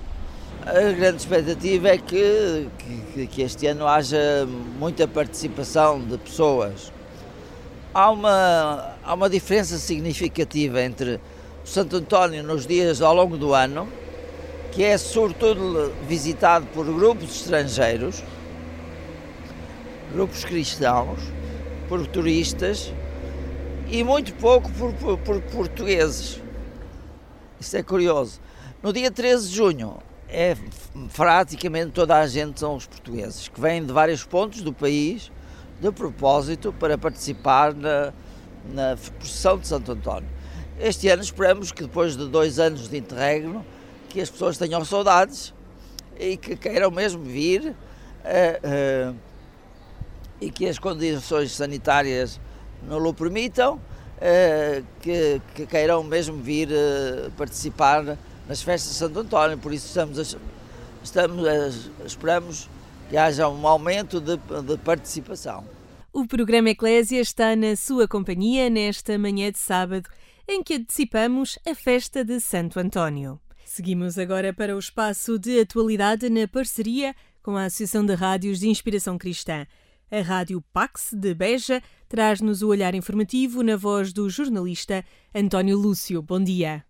A 0.67 0.91
grande 0.91 1.19
expectativa 1.19 1.91
é 1.91 1.97
que, 1.97 2.69
que, 3.15 3.27
que 3.29 3.43
este 3.43 3.69
ano 3.69 3.87
haja 3.87 4.45
muita 4.81 5.07
participação 5.07 6.01
de 6.01 6.19
pessoas. 6.19 6.93
Há 7.95 8.11
uma, 8.11 8.95
há 9.05 9.15
uma 9.15 9.31
diferença 9.31 9.79
significativa 9.79 10.83
entre 10.83 11.21
o 11.65 11.69
Santo 11.69 11.95
António 11.95 12.43
nos 12.43 12.67
dias 12.67 13.01
ao 13.01 13.15
longo 13.15 13.37
do 13.37 13.55
ano 13.55 13.89
que 14.73 14.83
é 14.83 14.99
sobretudo 14.99 15.95
visitado 16.09 16.67
por 16.75 16.85
grupos 16.85 17.43
estrangeiros, 17.43 18.25
grupos 20.13 20.45
cristãos, 20.45 21.21
por 21.89 22.05
turistas 22.09 22.93
e 23.89 24.03
muito 24.03 24.35
pouco 24.35 24.69
por, 24.73 24.93
por, 24.95 25.17
por 25.19 25.41
portugueses. 25.43 26.43
Isso 27.61 27.77
é 27.77 27.85
curioso. 27.85 28.41
No 28.83 28.93
dia 28.93 29.13
13 29.13 29.49
de 29.49 29.55
junho, 29.55 29.99
é 30.29 30.57
praticamente 31.15 31.93
toda 31.93 32.19
a 32.19 32.27
gente 32.27 32.59
são 32.61 32.77
os 32.77 32.87
portugueses, 32.87 33.49
que 33.49 33.61
vêm 33.61 33.85
de 33.85 33.93
vários 33.93 34.25
pontos 34.25 34.63
do 34.63 34.73
país 34.73 35.31
de 35.81 35.91
propósito 35.93 36.73
para 36.73 36.97
participar 36.97 37.75
na, 37.75 38.13
na 38.73 38.97
procissão 39.19 39.59
de 39.59 39.67
Santo 39.67 39.93
António. 39.93 40.29
Este 40.79 41.09
ano 41.09 41.23
esperamos 41.23 41.73
que 41.73 41.83
depois 41.83 42.17
de 42.17 42.29
dois 42.29 42.59
anos 42.59 42.89
de 42.89 42.97
interregno 42.99 43.65
que 44.09 44.21
as 44.21 44.31
pessoas 44.31 44.59
tenham 44.59 44.85
saudades 44.85 45.55
e 46.19 46.37
que 46.37 46.57
queiram 46.57 46.91
mesmo 46.91 47.23
vir 47.23 47.69
uh, 47.69 47.75
uh, 49.13 49.17
e 50.41 50.51
que 50.51 50.67
as 50.67 50.79
condições 50.79 51.53
sanitárias 51.53 52.41
não 52.87 53.03
o 53.05 53.15
permitam, 53.15 53.75
uh, 53.77 54.85
que, 55.01 55.41
que, 55.55 55.67
queiram 55.67 56.03
mesmo 56.03 56.37
vir 56.37 56.69
participar 57.37 58.19
nas 58.49 58.63
festas 58.63 58.93
de 58.93 58.99
Santo 58.99 59.21
António. 59.21 59.59
Por 59.59 59.73
isso 59.73 59.87
estamos, 59.87 60.19
a, 60.19 60.39
estamos 61.03 61.47
a, 61.47 62.07
esperamos 62.07 62.69
que 63.09 63.17
haja 63.17 63.49
um 63.49 63.67
aumento 63.67 64.21
de, 64.21 64.37
de 64.37 64.77
participação. 64.79 65.65
O 66.13 66.27
programa 66.27 66.71
Eclésia 66.71 67.21
está 67.21 67.55
na 67.55 67.77
sua 67.77 68.09
companhia 68.09 68.71
nesta 68.71 69.19
manhã 69.19 69.53
de 69.53 69.59
sábado, 69.59 70.09
em 70.49 70.63
que 70.63 70.75
antecipamos 70.75 71.59
a 71.69 71.75
festa 71.75 72.25
de 72.25 72.41
Santo 72.41 72.81
António. 72.81 73.39
Seguimos 73.65 74.19
agora 74.19 74.55
para 74.55 74.75
o 74.75 74.79
espaço 74.79 75.39
de 75.39 75.61
atualidade 75.61 76.31
na 76.31 76.49
parceria 76.49 77.15
com 77.43 77.57
a 77.57 77.65
Associação 77.65 78.07
de 78.07 78.15
Rádios 78.15 78.61
de 78.61 78.69
Inspiração 78.69 79.19
Cristã. 79.19 79.67
A 80.11 80.21
Rádio 80.21 80.63
Pax 80.73 81.11
de 81.13 81.35
Beja 81.35 81.83
traz-nos 82.09 82.63
o 82.63 82.69
olhar 82.69 82.95
informativo 82.95 83.63
na 83.63 83.77
voz 83.77 84.13
do 84.13 84.31
jornalista 84.31 85.05
António 85.35 85.77
Lúcio. 85.77 86.23
Bom 86.23 86.43
dia. 86.43 86.85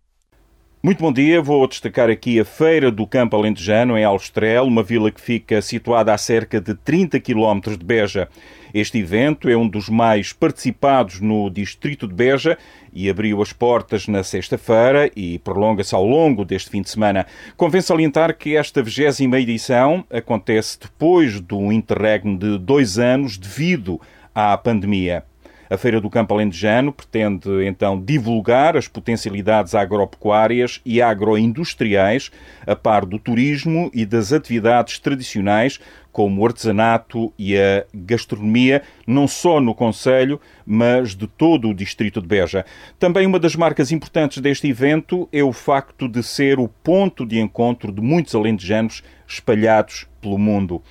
Muito 0.81 0.99
bom 0.99 1.11
dia. 1.11 1.41
Vou 1.41 1.67
destacar 1.67 2.07
aqui 2.07 2.39
a 2.39 2.45
Feira 2.45 2.91
do 2.91 3.07
Campo 3.07 3.35
Alentejano, 3.35 3.97
em 3.97 4.03
Alstrel, 4.03 4.65
uma 4.65 4.83
vila 4.83 5.09
que 5.09 5.19
fica 5.19 5.59
situada 5.59 6.13
a 6.13 6.17
cerca 6.19 6.61
de 6.61 6.75
30 6.75 7.19
km 7.19 7.75
de 7.75 7.83
Beja. 7.83 8.29
Este 8.71 8.99
evento 8.99 9.49
é 9.49 9.57
um 9.57 9.67
dos 9.67 9.89
mais 9.89 10.31
participados 10.33 11.19
no 11.19 11.49
distrito 11.49 12.07
de 12.07 12.13
Beja 12.13 12.59
e 12.93 13.09
abriu 13.09 13.41
as 13.41 13.51
portas 13.51 14.07
na 14.07 14.23
sexta-feira 14.23 15.09
e 15.15 15.39
prolonga-se 15.39 15.95
ao 15.95 16.05
longo 16.05 16.45
deste 16.45 16.69
fim 16.69 16.83
de 16.83 16.91
semana. 16.91 17.25
Convém 17.57 17.81
salientar 17.81 18.37
que 18.37 18.55
esta 18.55 18.83
vigésima 18.83 19.39
edição 19.39 20.05
acontece 20.11 20.79
depois 20.79 21.41
do 21.41 21.71
interregno 21.71 22.37
de 22.37 22.59
dois 22.59 22.99
anos 22.99 23.35
devido 23.35 23.99
à 24.33 24.55
pandemia. 24.55 25.23
A 25.69 25.77
Feira 25.77 25.99
do 25.99 26.09
Campo 26.09 26.33
Alentejano 26.33 26.93
pretende 26.93 27.65
então 27.65 27.99
divulgar 27.99 28.77
as 28.77 28.87
potencialidades 28.87 29.75
agropecuárias 29.75 30.79
e 30.85 31.01
agroindustriais, 31.01 32.31
a 32.65 32.75
par 32.75 33.05
do 33.05 33.19
turismo 33.19 33.91
e 33.93 34.05
das 34.05 34.31
atividades 34.31 34.97
tradicionais, 34.99 35.79
como 36.09 36.41
o 36.41 36.45
artesanato 36.45 37.31
e 37.37 37.57
a 37.57 37.85
gastronomia, 37.93 38.81
não 39.05 39.27
só 39.27 39.59
no 39.59 39.75
Conselho, 39.75 40.41
mas 40.65 41.15
de 41.15 41.27
todo 41.27 41.69
o 41.69 41.73
distrito 41.75 42.21
de 42.21 42.27
Beja. 42.27 42.65
Também 42.97 43.27
uma 43.27 43.37
das 43.37 43.55
marcas 43.55 43.91
importantes 43.91 44.41
deste 44.41 44.67
evento 44.67 45.29
é 45.31 45.43
o 45.43 45.53
facto 45.53 46.07
de 46.07 46.23
ser 46.23 46.59
o 46.59 46.67
ponto 46.67 47.25
de 47.25 47.39
encontro 47.39 47.91
de 47.91 48.01
muitos 48.01 48.33
alentejanos 48.33 49.03
espalhados 49.27 50.07
pelo 50.19 50.37
mundo. 50.37 50.81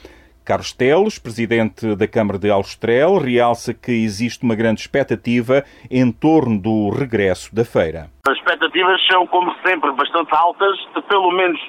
Carlos 0.47 0.73
Teles, 0.73 1.19
presidente 1.19 1.97
da 1.97 2.07
Câmara 2.07 2.39
de 2.39 2.49
Alstrel, 2.49 3.19
realça 3.19 3.75
que 3.75 3.91
existe 3.91 4.45
uma 4.45 4.55
grande 4.55 4.81
expectativa 4.81 5.65
em 5.91 6.13
torno 6.13 6.57
do 6.57 6.89
regresso 6.91 7.53
da 7.53 7.65
feira. 7.65 8.07
As 8.29 8.37
expectativas 8.39 9.05
são, 9.11 9.27
como 9.27 9.53
sempre, 9.67 9.91
bastante 9.91 10.33
altas. 10.33 10.79
Pelo 11.09 11.33
menos 11.33 11.61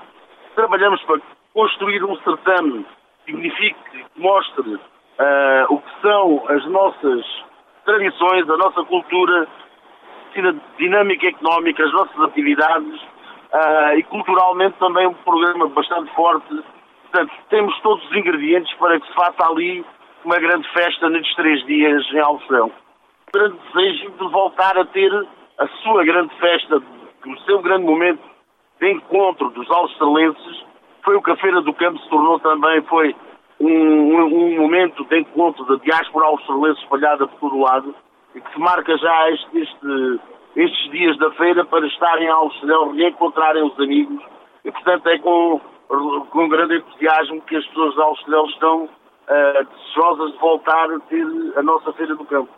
trabalhamos 0.55 1.01
para 1.05 1.19
construir 1.55 2.03
um 2.03 2.15
certame 2.17 2.85
que 3.25 3.31
signifique, 3.31 3.79
que 3.89 4.21
mostre 4.21 4.75
uh, 4.75 5.73
o 5.73 5.79
que 5.79 6.01
são 6.03 6.45
as 6.47 6.63
nossas 6.67 7.25
tradições, 7.83 8.47
a 8.47 8.57
nossa 8.57 8.83
cultura, 8.83 9.47
a 10.35 10.77
dinâmica 10.77 11.25
económica, 11.25 11.83
as 11.83 11.93
nossas 11.93 12.21
atividades 12.21 13.01
uh, 13.01 13.97
e 13.97 14.03
culturalmente 14.03 14.77
também 14.77 15.07
um 15.07 15.15
programa 15.15 15.67
bastante 15.69 16.13
forte 16.13 16.61
Portanto, 17.11 17.33
temos 17.49 17.79
todos 17.81 18.03
os 18.05 18.15
ingredientes 18.15 18.73
para 18.75 18.99
que 18.99 19.07
se 19.07 19.13
faça 19.13 19.49
ali 19.49 19.83
uma 20.25 20.39
grande 20.39 20.67
festa 20.73 21.09
nestes 21.09 21.35
três 21.35 21.65
dias 21.65 22.05
em 22.13 22.19
Alfrão. 22.19 22.67
O 22.67 23.31
grande 23.31 23.57
desejo 23.73 24.11
de 24.11 24.27
voltar 24.29 24.77
a 24.77 24.85
ter 24.85 25.11
a 25.57 25.67
sua 25.83 26.03
grande 26.03 26.33
festa, 26.35 26.81
o 27.25 27.37
seu 27.45 27.61
grande 27.61 27.85
momento 27.85 28.21
de 28.79 28.91
encontro 28.91 29.49
dos 29.51 29.69
alstrelenses, 29.71 30.65
foi 31.03 31.15
o 31.15 31.21
que 31.21 31.31
a 31.31 31.37
Feira 31.37 31.61
do 31.61 31.73
Campo 31.73 31.99
se 31.99 32.09
tornou 32.09 32.39
também, 32.39 32.81
foi 32.83 33.15
um, 33.59 33.69
um, 33.69 34.57
momento 34.57 35.03
de 35.05 35.19
encontro 35.19 35.65
da 35.65 35.75
diáspora 35.83 36.27
australense 36.27 36.81
espalhada 36.81 37.27
por 37.27 37.39
todo 37.39 37.61
lado 37.61 37.95
e 38.35 38.41
que 38.41 38.53
se 38.53 38.59
marca 38.59 38.97
já 38.97 39.31
este, 39.31 39.59
este, 39.59 40.19
estes 40.55 40.91
dias 40.91 41.17
da 41.17 41.31
feira 41.31 41.65
para 41.65 41.87
estarem 41.87 42.27
ao 42.27 42.43
Alstrel, 42.43 42.91
reencontrarem 42.91 43.63
os 43.63 43.79
amigos 43.79 44.23
e 44.63 44.71
portanto 44.71 45.07
é 45.07 45.17
com 45.19 45.59
com 45.87 46.49
grande 46.49 46.77
entusiasmo 46.77 47.41
que 47.41 47.55
as 47.55 47.65
pessoas 47.67 47.93
de 47.95 48.01
Alcedel 48.01 48.45
estão 48.45 48.83
uh, 48.85 48.89
desejosas 49.65 50.31
de 50.33 50.37
voltar 50.39 50.91
a 50.91 50.99
ter 51.01 51.25
a 51.55 51.63
nossa 51.63 51.93
Feira 51.93 52.15
do 52.15 52.25
Campo. 52.25 52.49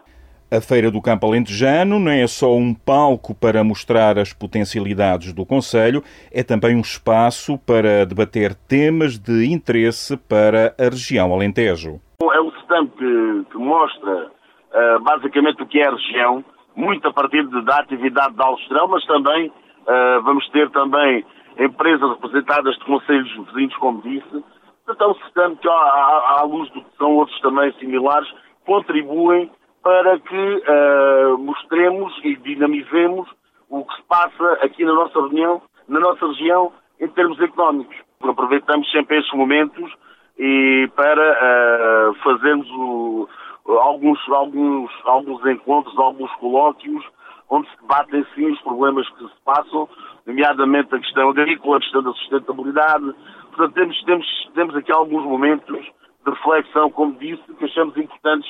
A 0.51 0.59
Feira 0.59 0.89
do 0.89 0.99
Campo 0.99 1.27
Alentejano 1.27 1.99
não 1.99 2.11
é 2.11 2.25
só 2.25 2.55
um 2.55 2.73
palco 2.73 3.35
para 3.35 3.63
mostrar 3.63 4.17
as 4.17 4.33
potencialidades 4.33 5.31
do 5.31 5.45
Conselho, 5.45 6.03
é 6.33 6.41
também 6.41 6.75
um 6.75 6.81
espaço 6.81 7.55
para 7.59 8.03
debater 8.03 8.55
temas 8.55 9.19
de 9.19 9.45
interesse 9.45 10.17
para 10.17 10.73
a 10.79 10.85
região 10.85 11.31
Alentejo. 11.31 12.01
É 12.19 12.41
um 12.41 12.49
stand 12.61 12.87
que, 12.97 13.45
que 13.51 13.57
mostra 13.59 14.25
uh, 14.25 14.99
basicamente 15.03 15.61
o 15.61 15.67
que 15.67 15.79
é 15.79 15.87
a 15.87 15.91
região, 15.91 16.43
muito 16.75 17.07
a 17.07 17.13
partir 17.13 17.43
da 17.43 17.75
atividade 17.75 18.33
da 18.33 18.45
Alstrel, 18.45 18.87
mas 18.87 19.05
também 19.05 19.49
uh, 19.49 20.23
vamos 20.23 20.49
ter 20.49 20.67
também 20.71 21.23
empresas 21.59 22.09
representadas 22.11 22.75
de 22.77 22.85
conselhos 22.85 23.47
vizinhos, 23.47 23.75
como 23.77 24.01
disse, 24.01 24.43
então 24.89 25.13
se 25.13 25.31
que, 25.31 25.69
à 25.69 26.41
luz 26.43 26.69
do 26.71 26.81
que 26.81 26.97
são 26.97 27.15
outros 27.15 27.39
também 27.41 27.71
similares, 27.73 28.29
contribuem 28.65 29.51
para 29.83 30.19
que 30.19 30.35
uh, 30.35 31.37
mostremos 31.37 32.13
e 32.23 32.35
dinamizemos 32.37 33.29
o 33.69 33.85
que 33.85 33.95
se 33.95 34.01
passa 34.03 34.53
aqui 34.61 34.83
na 34.83 34.93
nossa 34.93 35.19
reunião, 35.19 35.61
na 35.87 35.99
nossa 35.99 36.25
região, 36.27 36.71
em 36.99 37.07
termos 37.09 37.39
económicos. 37.39 37.95
Aproveitamos 38.21 38.89
sempre 38.91 39.19
estes 39.19 39.37
momentos 39.37 39.91
e 40.37 40.89
para 40.95 42.11
uh, 42.11 42.13
fazermos 42.15 42.69
o, 42.71 43.29
alguns, 43.65 44.19
alguns, 44.29 44.91
alguns 45.05 45.45
encontros, 45.45 45.97
alguns 45.97 46.31
colóquios, 46.35 47.05
onde 47.49 47.69
se 47.69 47.81
debatem 47.81 48.25
sim 48.35 48.51
os 48.51 48.61
problemas 48.61 49.09
que 49.09 49.23
se 49.23 49.41
passam, 49.43 49.89
nomeadamente 50.25 50.93
a 50.93 50.99
questão 50.99 51.29
agrícola, 51.29 51.77
a 51.77 51.79
questão 51.79 52.03
da 52.03 52.13
sustentabilidade. 52.13 53.13
Portanto, 53.55 53.73
temos, 53.73 54.03
temos, 54.03 54.51
temos 54.53 54.75
aqui 54.75 54.91
alguns 54.91 55.23
momentos 55.23 55.83
de 56.25 56.31
reflexão, 56.31 56.91
como 56.91 57.13
disse, 57.13 57.41
que 57.57 57.65
achamos 57.65 57.97
importantes 57.97 58.49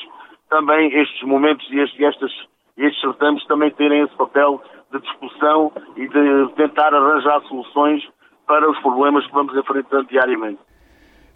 também 0.50 0.94
estes 0.94 1.22
momentos 1.24 1.66
e 1.72 1.80
estes, 1.80 2.00
estes, 2.00 2.48
estes 2.78 3.02
certames 3.02 3.46
também 3.46 3.72
terem 3.72 4.02
esse 4.02 4.16
papel 4.16 4.62
de 4.92 5.00
discussão 5.00 5.72
e 5.96 6.08
de 6.08 6.54
tentar 6.56 6.94
arranjar 6.94 7.42
soluções 7.44 8.04
para 8.48 8.70
os 8.70 8.80
problemas 8.80 9.26
que 9.28 9.34
vamos 9.34 9.56
enfrentando 9.56 10.08
diariamente. 10.08 10.60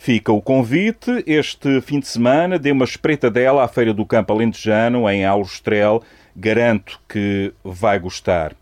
Fica 0.03 0.33
o 0.33 0.41
convite. 0.41 1.23
Este 1.25 1.79
fim 1.79 1.97
de 1.97 2.09
semana 2.09 2.59
dê 2.59 2.73
uma 2.73 2.83
espreitadela 2.83 3.63
à 3.63 3.69
Feira 3.69 3.93
do 3.93 4.05
Campo 4.05 4.33
Alentejano, 4.33 5.09
em 5.09 5.23
Alustrel. 5.23 6.03
Garanto 6.35 6.99
que 7.07 7.53
vai 7.63 7.97
gostar. 7.99 8.53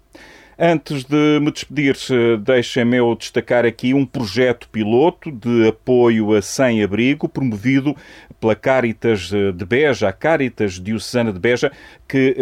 Antes 0.56 1.04
de 1.04 1.40
me 1.42 1.52
despedir, 1.52 1.96
deixem-me 2.44 2.98
eu 2.98 3.16
destacar 3.16 3.66
aqui 3.66 3.92
um 3.92 4.06
projeto 4.06 4.70
piloto 4.70 5.32
de 5.32 5.70
apoio 5.70 6.36
a 6.36 6.44
sem-abrigo, 6.44 7.28
promovido 7.28 7.98
pela 8.40 8.56
Caritas 8.56 9.32
de 9.32 9.66
Beja, 9.66 10.10
a 10.10 10.14
Caritas 10.14 10.80
Diocesana 10.80 11.34
de 11.34 11.40
Beja, 11.40 11.72
que 12.08 12.36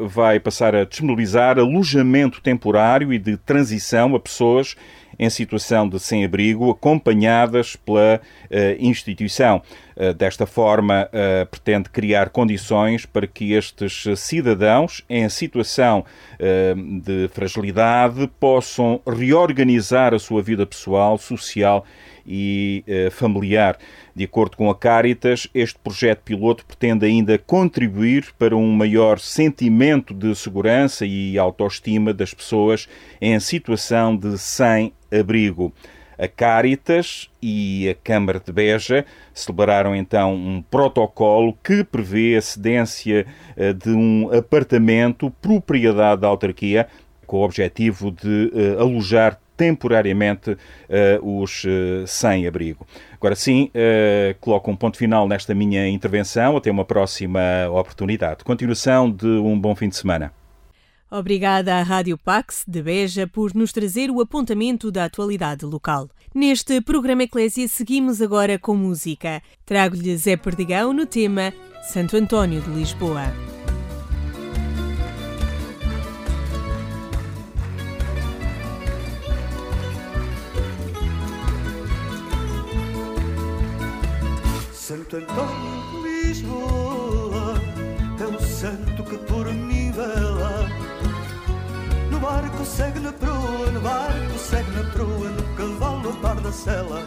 uh, 0.00 0.08
vai 0.08 0.40
passar 0.40 0.74
a 0.74 0.84
disponibilizar 0.84 1.58
alojamento 1.58 2.40
temporário 2.40 3.12
e 3.12 3.18
de 3.18 3.36
transição 3.36 4.16
a 4.16 4.18
pessoas 4.18 4.74
em 5.18 5.28
situação 5.28 5.88
de 5.88 5.98
sem-abrigo, 5.98 6.70
acompanhadas 6.70 7.76
pela 7.76 8.20
uh, 8.20 8.56
instituição. 8.78 9.62
Uh, 9.96 10.14
desta 10.14 10.46
forma, 10.46 11.08
uh, 11.12 11.46
pretende 11.46 11.90
criar 11.90 12.30
condições 12.30 13.04
para 13.04 13.26
que 13.26 13.52
estes 13.52 14.04
cidadãos, 14.16 15.04
em 15.08 15.28
situação 15.28 16.04
de 17.02 17.28
fragilidade, 17.28 18.30
possam 18.38 19.00
reorganizar 19.06 20.14
a 20.14 20.18
sua 20.18 20.40
vida 20.40 20.64
pessoal, 20.64 21.18
social 21.18 21.84
e 22.28 22.84
familiar. 23.10 23.78
De 24.14 24.24
acordo 24.24 24.56
com 24.56 24.68
a 24.68 24.74
Caritas, 24.74 25.48
este 25.54 25.78
projeto 25.78 26.20
piloto 26.22 26.64
pretende 26.66 27.06
ainda 27.06 27.38
contribuir 27.38 28.26
para 28.38 28.54
um 28.54 28.70
maior 28.70 29.18
sentimento 29.18 30.12
de 30.12 30.34
segurança 30.34 31.06
e 31.06 31.38
autoestima 31.38 32.12
das 32.12 32.34
pessoas 32.34 32.88
em 33.20 33.38
situação 33.40 34.16
de 34.16 34.36
sem 34.36 34.92
abrigo. 35.10 35.72
A 36.18 36.26
Caritas 36.26 37.30
e 37.40 37.88
a 37.88 37.94
Câmara 37.94 38.40
de 38.44 38.50
Beja 38.50 39.06
celebraram 39.32 39.94
então 39.94 40.34
um 40.34 40.60
protocolo 40.60 41.56
que 41.62 41.84
prevê 41.84 42.34
a 42.36 42.42
cedência 42.42 43.24
eh, 43.56 43.72
de 43.72 43.90
um 43.90 44.28
apartamento 44.36 45.30
propriedade 45.40 46.22
da 46.22 46.26
autarquia 46.26 46.88
com 47.24 47.36
o 47.36 47.44
objetivo 47.44 48.10
de 48.10 48.50
uh, 48.52 48.80
alojar 48.80 49.38
temporariamente 49.58 50.52
uh, 50.52 51.42
os 51.42 51.64
uh, 51.64 52.06
sem-abrigo. 52.06 52.86
Agora 53.12 53.34
sim, 53.34 53.68
coloco 54.40 54.70
um 54.70 54.76
ponto 54.76 54.96
final 54.96 55.26
nesta 55.26 55.52
minha 55.52 55.88
intervenção. 55.88 56.56
Até 56.56 56.70
uma 56.70 56.84
próxima 56.84 57.40
oportunidade. 57.68 58.44
Continuação 58.44 59.10
de 59.10 59.26
um 59.26 59.58
bom 59.58 59.74
fim 59.74 59.88
de 59.88 59.96
semana. 59.96 60.32
Obrigada 61.10 61.74
à 61.74 61.82
Rádio 61.82 62.16
Pax 62.16 62.64
de 62.68 62.80
Beja 62.80 63.26
por 63.26 63.54
nos 63.54 63.72
trazer 63.72 64.08
o 64.08 64.20
apontamento 64.20 64.92
da 64.92 65.06
atualidade 65.06 65.64
local. 65.64 66.08
Neste 66.32 66.80
programa 66.80 67.24
Eclésia 67.24 67.66
seguimos 67.66 68.22
agora 68.22 68.56
com 68.56 68.76
música. 68.76 69.42
Trago-lhe 69.66 70.16
Zé 70.16 70.36
Perdigão 70.36 70.92
no 70.92 71.06
tema 71.06 71.52
Santo 71.82 72.16
António 72.16 72.60
de 72.60 72.70
Lisboa. 72.70 73.57
Santo 84.88 85.18
António 85.18 86.02
de 86.02 86.28
Lisboa 86.28 87.60
é 88.18 88.24
o 88.24 88.40
santo 88.40 89.04
que 89.04 89.18
por 89.18 89.44
mim 89.52 89.92
vela 89.92 90.66
no 92.10 92.18
barco 92.18 92.64
segue 92.64 92.98
na 92.98 93.12
proa, 93.12 93.70
no 93.70 93.82
barco 93.82 94.38
segue 94.38 94.70
na 94.70 94.84
proa, 94.90 95.28
no 95.28 95.42
cavalo 95.56 96.16
par 96.22 96.40
da 96.40 96.50
sela. 96.50 97.02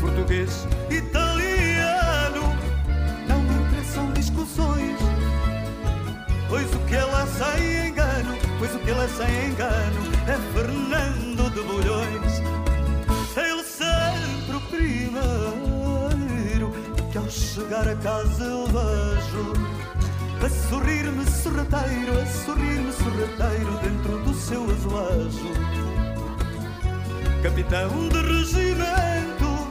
Português, 0.00 0.64
italiano, 0.90 2.42
não 3.28 3.42
me 3.42 3.64
interessam 3.64 4.12
discussões. 4.12 4.96
Pois 6.48 6.72
o 6.72 6.78
que 6.86 6.94
ela 6.94 7.26
sem 7.26 7.88
engano, 7.88 8.38
pois 8.60 8.72
o 8.76 8.78
que 8.78 8.90
ela 8.90 9.08
sem 9.08 9.46
engano 9.48 10.02
é 10.28 10.38
Fernando 10.54 11.50
de 11.50 11.60
Bulhões. 11.62 12.40
Ele 13.36 13.64
sempre 13.64 14.54
o 14.54 14.60
ao 17.20 17.30
chegar 17.30 17.86
a 17.86 17.96
casa 17.96 18.44
eu 18.44 18.66
vejo 18.66 19.52
a 20.44 20.48
sorrir-me 20.70 21.24
sorrateiro, 21.26 22.18
a 22.18 22.26
sorrir-me 22.26 22.92
sorrateiro 22.92 23.78
dentro 23.82 24.18
do 24.24 24.34
seu 24.34 24.64
azulejo. 24.64 25.52
Capitão 27.42 28.08
de 28.08 28.22
regimento, 28.22 29.68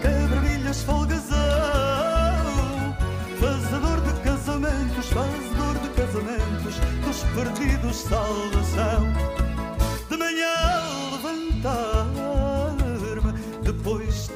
quebra-milhas 0.00 0.82
folgazão, 0.82 1.36
fazedor 3.38 4.00
de 4.00 4.20
casamentos, 4.22 5.06
fazedor 5.08 5.78
de 5.82 5.88
casamentos, 5.90 6.74
dos 7.04 7.22
perdidos 7.34 7.96
salvação. 7.96 9.45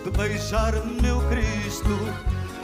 De 0.05 0.11
beijar 0.11 0.73
meu 1.03 1.21
Cristo, 1.29 1.99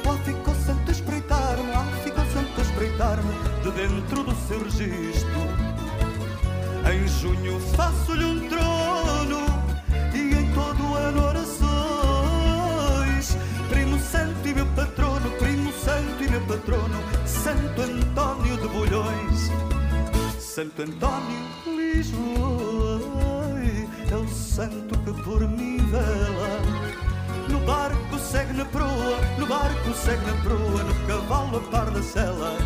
lá 0.04 0.16
ficou 0.24 0.54
santo 0.54 0.88
a 0.88 0.92
espreitar-me, 0.92 1.70
lá 1.70 1.84
ficou 2.02 2.24
santo 2.26 2.58
a 2.58 2.62
espreitar-me 2.62 3.34
de 3.62 3.70
dentro 3.72 4.22
do 4.22 4.34
seu 4.46 4.62
registro. 4.62 5.40
Em 6.90 7.06
junho 7.08 7.60
faço-lhe 7.76 8.24
um 8.24 8.48
trono 8.48 9.44
e 10.14 10.34
em 10.34 10.52
todo 10.52 10.94
ano 10.94 11.26
orações. 11.26 11.66
Primo 13.68 13.98
santo 13.98 14.48
e 14.48 14.54
meu 14.54 14.66
patrono, 14.66 15.30
primo 15.32 15.72
santo 15.72 16.24
e 16.24 16.28
meu 16.30 16.40
patrono, 16.42 17.02
Santo 17.26 17.82
António 17.82 18.56
de 18.56 18.68
Bulhões. 18.68 19.50
Santo 20.38 20.82
António 20.82 21.44
Lisboa 21.66 23.00
é 24.10 24.16
o 24.16 24.26
santo 24.28 24.98
que 25.00 25.12
por 25.22 25.46
mim 25.48 25.76
vela. 25.90 27.15
No 27.48 27.60
barco 27.60 28.18
segue 28.18 28.52
na 28.54 28.64
proa, 28.64 29.18
no 29.38 29.46
barco 29.46 29.94
segue 29.94 30.24
na 30.26 30.32
proa, 30.42 30.82
no 30.82 31.06
cavalo 31.06 31.58
a 31.58 31.60
par 31.70 31.90
da 31.90 32.02
sela. 32.02 32.56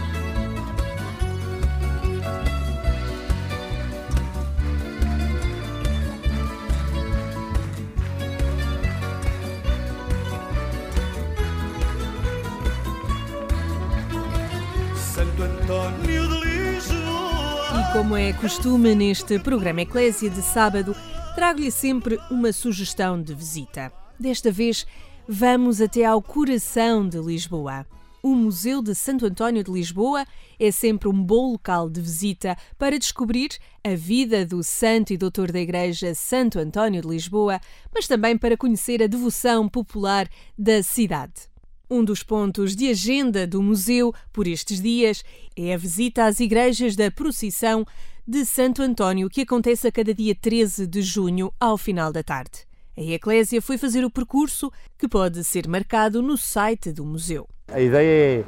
Santo 14.96 15.42
António 15.42 16.28
de 16.28 16.40
Lisboa. 16.40 17.90
E 17.90 17.92
como 17.92 18.16
é 18.16 18.32
costume 18.32 18.94
neste 18.94 19.38
programa 19.38 19.82
Eclésia 19.82 20.30
de 20.30 20.40
sábado, 20.40 20.96
trago-lhe 21.34 21.70
sempre 21.70 22.18
uma 22.30 22.52
sugestão 22.52 23.20
de 23.20 23.34
visita. 23.34 23.92
Desta 24.20 24.52
vez, 24.52 24.86
vamos 25.26 25.80
até 25.80 26.04
ao 26.04 26.20
coração 26.20 27.08
de 27.08 27.16
Lisboa. 27.18 27.86
O 28.22 28.34
Museu 28.34 28.82
de 28.82 28.94
Santo 28.94 29.24
António 29.24 29.64
de 29.64 29.72
Lisboa 29.72 30.26
é 30.58 30.70
sempre 30.70 31.08
um 31.08 31.24
bom 31.24 31.52
local 31.52 31.88
de 31.88 32.02
visita 32.02 32.54
para 32.78 32.98
descobrir 32.98 33.48
a 33.82 33.94
vida 33.94 34.44
do 34.44 34.62
santo 34.62 35.14
e 35.14 35.16
doutor 35.16 35.50
da 35.50 35.58
Igreja 35.58 36.14
Santo 36.14 36.58
António 36.58 37.00
de 37.00 37.08
Lisboa, 37.08 37.58
mas 37.94 38.06
também 38.06 38.36
para 38.36 38.58
conhecer 38.58 39.02
a 39.02 39.06
devoção 39.06 39.66
popular 39.66 40.28
da 40.58 40.82
cidade. 40.82 41.48
Um 41.90 42.04
dos 42.04 42.22
pontos 42.22 42.76
de 42.76 42.90
agenda 42.90 43.46
do 43.46 43.62
museu 43.62 44.12
por 44.34 44.46
estes 44.46 44.82
dias 44.82 45.24
é 45.56 45.72
a 45.72 45.78
visita 45.78 46.26
às 46.26 46.40
igrejas 46.40 46.94
da 46.94 47.10
procissão 47.10 47.86
de 48.28 48.44
Santo 48.44 48.82
António, 48.82 49.30
que 49.30 49.40
acontece 49.40 49.88
a 49.88 49.92
cada 49.92 50.12
dia 50.12 50.34
13 50.34 50.86
de 50.86 51.00
junho, 51.00 51.50
ao 51.58 51.78
final 51.78 52.12
da 52.12 52.22
tarde. 52.22 52.69
A 53.00 53.02
Eclésia 53.02 53.62
foi 53.62 53.78
fazer 53.78 54.04
o 54.04 54.10
percurso 54.10 54.70
que 54.98 55.08
pode 55.08 55.42
ser 55.42 55.66
marcado 55.66 56.20
no 56.20 56.36
site 56.36 56.92
do 56.92 57.02
museu. 57.02 57.48
A 57.72 57.80
ideia 57.80 58.44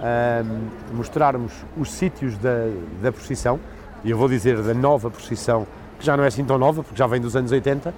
é 0.00 0.42
um, 0.42 0.96
mostrarmos 0.96 1.52
os 1.76 1.88
sítios 1.88 2.36
da, 2.36 2.66
da 3.00 3.12
procissão, 3.12 3.60
e 4.02 4.10
eu 4.10 4.18
vou 4.18 4.28
dizer 4.28 4.60
da 4.60 4.74
nova 4.74 5.08
procissão, 5.08 5.68
que 6.00 6.04
já 6.04 6.16
não 6.16 6.24
é 6.24 6.26
assim 6.26 6.44
tão 6.44 6.58
nova, 6.58 6.82
porque 6.82 6.98
já 6.98 7.06
vem 7.06 7.20
dos 7.20 7.36
anos 7.36 7.52
80, 7.52 7.94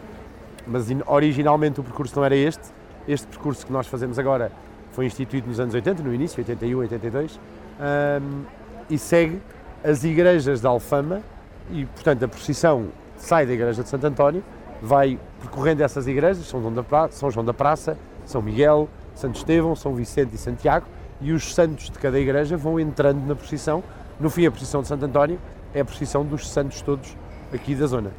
mas 0.67 0.89
originalmente 1.07 1.81
o 1.81 1.83
percurso 1.83 2.15
não 2.17 2.25
era 2.27 2.37
este. 2.37 2.65
Este 3.09 3.27
percurso 3.27 3.65
que 3.65 3.73
nós 3.73 3.87
fazemos 3.87 4.19
agora 4.19 4.53
foi 4.93 5.07
instituído 5.07 5.49
nos 5.49 5.59
anos 5.59 5.73
80, 5.73 6.03
no 6.03 6.13
início, 6.13 6.39
81, 6.39 6.81
82, 6.81 7.41
um, 7.81 8.43
e 8.91 8.99
segue 8.99 9.41
as 9.83 10.05
igrejas 10.05 10.61
da 10.61 10.69
Alfama 10.69 11.23
e, 11.71 11.87
portanto, 11.87 12.27
a 12.27 12.29
procissão 12.29 12.89
sai 13.17 13.47
da 13.47 13.55
igreja 13.55 13.83
de 13.83 13.89
Santo 13.89 14.07
António, 14.07 14.45
vai 14.85 15.19
percorrendo 15.41 15.83
essas 15.83 16.07
igrejas, 16.07 16.47
São 16.47 16.61
João 16.61 16.75
da 16.75 16.83
Praça, 16.83 17.17
São, 17.17 17.31
João 17.31 17.45
da 17.45 17.55
Praça, 17.55 17.97
São 18.27 18.43
Miguel, 18.43 18.87
Santo 19.15 19.37
Estevão, 19.37 19.75
São 19.75 19.95
Vicente 19.95 20.35
e 20.35 20.39
Santiago, 20.39 20.87
e 21.23 21.33
os 21.33 21.55
santos 21.55 21.89
de 21.89 21.99
cada 21.99 22.21
igreja 22.21 22.55
vão 22.55 22.79
entrando 22.79 23.27
na 23.27 23.35
procissão. 23.35 23.83
No 24.21 24.29
fim, 24.29 24.45
a 24.45 24.51
procissão 24.51 24.83
de 24.83 24.89
Santo 24.89 25.07
António 25.07 25.39
é 25.73 25.81
a 25.81 25.85
procissão 25.85 26.23
dos 26.23 26.49
santos 26.49 26.83
todos 26.83 27.17
aqui 27.53 27.75
da 27.75 27.87
zona. 27.87 28.13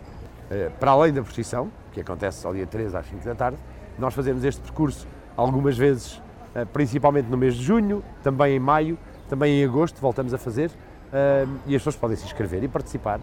Eh, 0.49 0.71
para 0.79 0.91
além 0.91 1.13
da 1.13 1.21
procissão, 1.21 1.69
que 1.91 2.01
acontece 2.01 2.45
ao 2.47 2.53
dia 2.53 2.65
3 2.65 2.95
às 2.95 3.05
5 3.05 3.23
da 3.23 3.35
tarde, 3.35 3.57
nós 3.99 4.13
fazemos 4.15 4.43
este 4.43 4.61
percurso 4.61 5.07
algumas 5.37 5.77
vezes, 5.77 6.19
eh, 6.55 6.65
principalmente 6.65 7.27
no 7.29 7.37
mês 7.37 7.53
de 7.53 7.63
junho, 7.63 8.03
também 8.23 8.55
em 8.55 8.59
maio, 8.59 8.97
também 9.29 9.61
em 9.61 9.65
agosto, 9.65 10.01
voltamos 10.01 10.33
a 10.33 10.37
fazer, 10.39 10.71
eh, 11.13 11.45
e 11.67 11.75
as 11.75 11.81
pessoas 11.81 11.95
podem 11.95 12.17
se 12.17 12.25
inscrever 12.25 12.63
e 12.63 12.67
participar, 12.67 13.19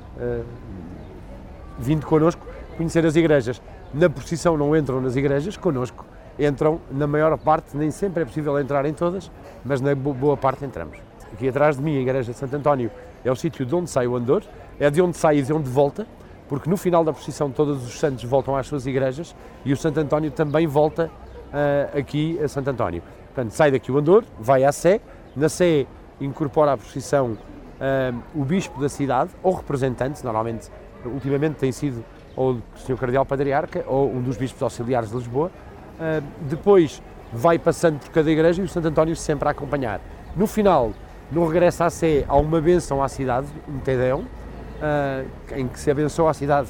vindo 1.78 2.06
connosco, 2.06 2.46
conhecer 2.76 3.04
as 3.06 3.16
igrejas. 3.16 3.60
Na 3.92 4.08
procissão 4.08 4.56
não 4.56 4.76
entram 4.76 5.00
nas 5.00 5.16
igrejas, 5.16 5.56
connosco 5.56 6.04
entram 6.38 6.80
na 6.90 7.06
maior 7.06 7.36
parte, 7.38 7.76
nem 7.76 7.90
sempre 7.90 8.22
é 8.22 8.26
possível 8.26 8.58
entrar 8.58 8.84
em 8.86 8.92
todas, 8.92 9.30
mas 9.64 9.80
na 9.80 9.94
boa 9.94 10.36
parte 10.36 10.64
entramos. 10.64 10.98
Aqui 11.32 11.48
atrás 11.48 11.76
de 11.76 11.82
mim, 11.82 11.96
a 11.96 12.00
Igreja 12.00 12.32
de 12.32 12.38
Santo 12.38 12.56
António 12.56 12.90
é 13.24 13.30
o 13.30 13.36
sítio 13.36 13.64
de 13.64 13.74
onde 13.74 13.90
sai 13.90 14.06
o 14.06 14.16
andor, 14.16 14.42
é 14.78 14.90
de 14.90 15.00
onde 15.00 15.16
sai 15.16 15.38
e 15.38 15.42
de 15.42 15.52
onde 15.52 15.68
volta, 15.68 16.06
porque 16.48 16.68
no 16.68 16.76
final 16.76 17.04
da 17.04 17.12
procissão 17.12 17.50
todos 17.50 17.86
os 17.86 17.98
santos 17.98 18.24
voltam 18.24 18.56
às 18.56 18.66
suas 18.66 18.86
igrejas 18.86 19.34
e 19.64 19.72
o 19.72 19.76
Santo 19.76 20.00
António 20.00 20.30
também 20.30 20.66
volta 20.66 21.10
uh, 21.48 21.98
aqui 21.98 22.38
a 22.42 22.48
Santo 22.48 22.68
António. 22.68 23.02
Portanto, 23.26 23.52
sai 23.52 23.70
daqui 23.70 23.90
o 23.90 23.96
andor, 23.96 24.24
vai 24.38 24.64
à 24.64 24.72
Sé, 24.72 25.00
na 25.34 25.48
Sé 25.48 25.86
incorpora 26.20 26.72
à 26.72 26.76
procissão 26.76 27.32
uh, 27.32 28.18
o 28.34 28.44
bispo 28.44 28.78
da 28.80 28.88
cidade, 28.88 29.30
ou 29.42 29.54
representante, 29.54 30.22
normalmente, 30.22 30.70
ultimamente 31.06 31.54
tem 31.54 31.72
sido 31.72 32.04
ou 32.36 32.52
o 32.52 32.62
Sr. 32.76 32.96
Cardeal 32.96 33.24
Patriarca 33.24 33.84
ou 33.86 34.10
um 34.10 34.22
dos 34.22 34.36
bispos 34.36 34.62
auxiliares 34.62 35.10
de 35.10 35.16
Lisboa, 35.16 35.50
uh, 35.98 36.22
depois 36.48 37.02
vai 37.32 37.58
passando 37.58 37.98
por 37.98 38.10
cada 38.10 38.30
igreja 38.30 38.60
e 38.60 38.64
o 38.64 38.68
Santo 38.68 38.88
António 38.88 39.16
sempre 39.16 39.48
a 39.48 39.52
acompanhar. 39.52 40.00
No 40.36 40.46
final, 40.46 40.92
no 41.30 41.46
regresso 41.46 41.82
à 41.84 41.90
Sé, 41.90 42.24
há 42.28 42.36
uma 42.36 42.60
benção 42.60 43.02
à 43.02 43.08
cidade, 43.08 43.46
um 43.68 43.78
Tedeum, 43.78 44.20
uh, 44.20 45.56
em 45.56 45.66
que 45.66 45.78
se 45.78 45.90
abençoa 45.90 46.30
a 46.30 46.34
cidade 46.34 46.68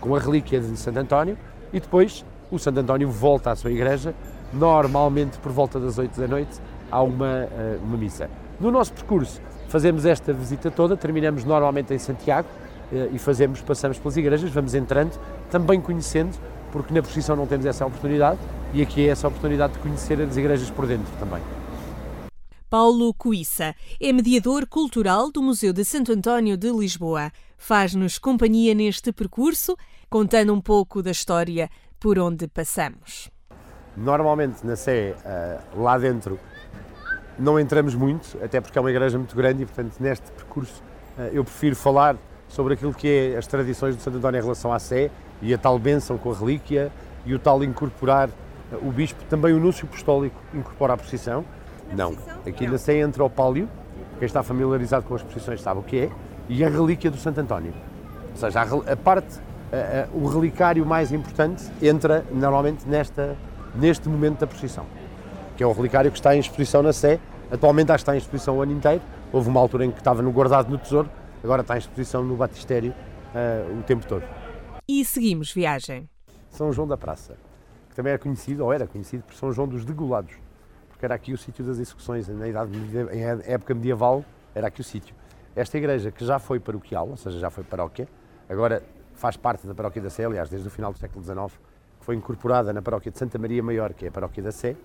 com 0.00 0.14
a 0.14 0.18
relíquia 0.18 0.60
de 0.60 0.76
Santo 0.76 0.98
António 0.98 1.36
e 1.72 1.80
depois 1.80 2.24
o 2.50 2.58
Santo 2.58 2.80
António 2.80 3.10
volta 3.10 3.50
à 3.50 3.56
sua 3.56 3.72
igreja, 3.72 4.14
normalmente 4.52 5.38
por 5.38 5.50
volta 5.50 5.80
das 5.80 5.98
8 5.98 6.20
da 6.20 6.28
noite 6.28 6.60
há 6.90 7.02
uma, 7.02 7.44
uh, 7.44 7.80
uma 7.82 7.96
missa. 7.96 8.28
No 8.60 8.70
nosso 8.70 8.92
percurso 8.92 9.40
fazemos 9.68 10.04
esta 10.06 10.32
visita 10.32 10.70
toda, 10.70 10.96
terminamos 10.96 11.44
normalmente 11.44 11.92
em 11.92 11.98
Santiago 11.98 12.46
e 13.12 13.18
fazemos, 13.18 13.60
passamos 13.60 13.98
pelas 13.98 14.16
igrejas, 14.16 14.50
vamos 14.50 14.74
entrando, 14.74 15.18
também 15.50 15.80
conhecendo, 15.80 16.36
porque 16.70 16.92
na 16.92 17.02
procissão 17.02 17.36
não 17.36 17.46
temos 17.46 17.66
essa 17.66 17.86
oportunidade 17.86 18.38
e 18.72 18.82
aqui 18.82 19.06
é 19.06 19.10
essa 19.10 19.28
oportunidade 19.28 19.74
de 19.74 19.78
conhecer 19.78 20.20
as 20.20 20.36
igrejas 20.36 20.70
por 20.70 20.86
dentro 20.86 21.12
também. 21.18 21.40
Paulo 22.68 23.14
Coiça 23.14 23.72
é 24.00 24.12
mediador 24.12 24.66
cultural 24.66 25.30
do 25.30 25.40
Museu 25.40 25.72
de 25.72 25.84
Santo 25.84 26.12
António 26.12 26.56
de 26.56 26.70
Lisboa. 26.72 27.30
Faz-nos 27.56 28.18
companhia 28.18 28.74
neste 28.74 29.12
percurso, 29.12 29.76
contando 30.10 30.52
um 30.52 30.60
pouco 30.60 31.00
da 31.00 31.12
história 31.12 31.70
por 32.00 32.18
onde 32.18 32.48
passamos. 32.48 33.30
Normalmente 33.96 34.66
na 34.66 34.74
Sé, 34.74 35.14
eh, 35.24 35.60
lá 35.76 35.96
dentro, 35.96 36.36
não 37.38 37.60
entramos 37.60 37.94
muito, 37.94 38.36
até 38.42 38.60
porque 38.60 38.76
é 38.76 38.80
uma 38.80 38.90
igreja 38.90 39.16
muito 39.16 39.36
grande 39.36 39.62
e, 39.62 39.66
portanto, 39.66 39.94
neste 40.00 40.32
percurso 40.32 40.82
eh, 41.16 41.30
eu 41.32 41.44
prefiro 41.44 41.76
falar 41.76 42.16
sobre 42.54 42.74
aquilo 42.74 42.94
que 42.94 43.08
é 43.08 43.36
as 43.36 43.48
tradições 43.48 43.96
de 43.96 44.02
Santo 44.02 44.18
António 44.18 44.38
em 44.38 44.42
relação 44.42 44.72
à 44.72 44.78
Sé 44.78 45.10
e 45.42 45.52
a 45.52 45.58
tal 45.58 45.76
bênção 45.76 46.16
com 46.16 46.30
a 46.30 46.34
relíquia 46.34 46.90
e 47.26 47.34
o 47.34 47.38
tal 47.38 47.64
incorporar 47.64 48.28
eh, 48.72 48.76
o 48.80 48.92
bispo, 48.92 49.24
também 49.24 49.52
o 49.52 49.58
núncio 49.58 49.86
apostólico 49.86 50.36
incorpora 50.54 50.92
a 50.92 50.96
procissão, 50.96 51.44
não. 51.92 52.14
Aqui 52.46 52.66
na 52.68 52.78
Sé 52.78 52.98
entra 53.00 53.24
o 53.24 53.28
pálio, 53.28 53.68
quem 54.20 54.26
está 54.26 54.42
familiarizado 54.42 55.04
com 55.04 55.16
as 55.16 55.22
posições 55.22 55.60
sabe 55.60 55.80
o 55.80 55.82
que 55.82 55.98
é, 55.98 56.10
e 56.48 56.64
a 56.64 56.68
relíquia 56.68 57.10
do 57.10 57.16
Santo 57.16 57.40
António. 57.40 57.74
Ou 58.30 58.36
seja, 58.36 58.60
a, 58.60 58.92
a 58.92 58.96
parte, 58.96 59.40
a, 59.72 60.04
a, 60.04 60.16
o 60.16 60.28
relicário 60.28 60.86
mais 60.86 61.10
importante 61.10 61.64
entra 61.82 62.24
normalmente 62.30 62.88
nesta, 62.88 63.36
neste 63.74 64.08
momento 64.08 64.38
da 64.38 64.46
procissão, 64.46 64.86
que 65.56 65.62
é 65.64 65.66
o 65.66 65.72
relicário 65.72 66.10
que 66.12 66.18
está 66.18 66.36
em 66.36 66.38
exposição 66.38 66.84
na 66.84 66.92
Sé. 66.92 67.18
Atualmente 67.50 67.90
acho 67.90 68.04
que 68.04 68.10
está 68.10 68.14
em 68.14 68.18
exposição 68.18 68.58
o 68.58 68.62
ano 68.62 68.72
inteiro. 68.72 69.02
Houve 69.32 69.48
uma 69.48 69.58
altura 69.58 69.84
em 69.84 69.90
que 69.90 69.98
estava 69.98 70.22
no 70.22 70.30
guardado 70.30 70.70
no 70.70 70.78
Tesouro, 70.78 71.10
agora 71.44 71.62
está 71.62 71.76
em 71.76 71.78
exposição 71.78 72.24
no 72.24 72.36
Batistério 72.36 72.92
uh, 72.92 73.78
o 73.78 73.82
tempo 73.84 74.04
todo. 74.06 74.24
E 74.88 75.04
seguimos 75.04 75.52
viagem. 75.52 76.08
São 76.50 76.72
João 76.72 76.88
da 76.88 76.96
Praça, 76.96 77.36
que 77.88 77.94
também 77.94 78.12
é 78.12 78.18
conhecido, 78.18 78.64
ou 78.64 78.72
era 78.72 78.86
conhecido, 78.86 79.22
por 79.22 79.34
São 79.34 79.52
João 79.52 79.68
dos 79.68 79.84
Degolados 79.84 80.34
porque 81.04 81.04
era 81.04 81.14
aqui 81.14 81.32
o 81.32 81.38
sítio 81.38 81.64
das 81.64 81.78
execuções, 81.78 82.28
na 82.28 82.48
idade 82.48 82.70
em 83.12 83.52
época 83.52 83.74
medieval 83.74 84.24
era 84.54 84.68
aqui 84.68 84.80
o 84.80 84.84
sítio. 84.84 85.14
Esta 85.54 85.76
igreja 85.76 86.10
que 86.10 86.24
já 86.24 86.38
foi 86.38 86.58
paroquial, 86.58 87.08
ou 87.10 87.16
seja, 87.16 87.38
já 87.38 87.50
foi 87.50 87.62
paróquia, 87.62 88.08
agora 88.48 88.82
faz 89.12 89.36
parte 89.36 89.66
da 89.66 89.74
paróquia 89.74 90.00
da 90.00 90.08
Sé, 90.08 90.24
aliás, 90.24 90.48
desde 90.48 90.66
o 90.66 90.70
final 90.70 90.92
do 90.92 90.98
século 90.98 91.22
XIX, 91.22 91.60
que 91.98 92.06
foi 92.06 92.16
incorporada 92.16 92.72
na 92.72 92.80
paróquia 92.80 93.12
de 93.12 93.18
Santa 93.18 93.38
Maria 93.38 93.62
Maior, 93.62 93.92
que 93.92 94.06
é 94.06 94.08
a 94.08 94.10
paróquia 94.10 94.42
da 94.42 94.50
Sé, 94.50 94.76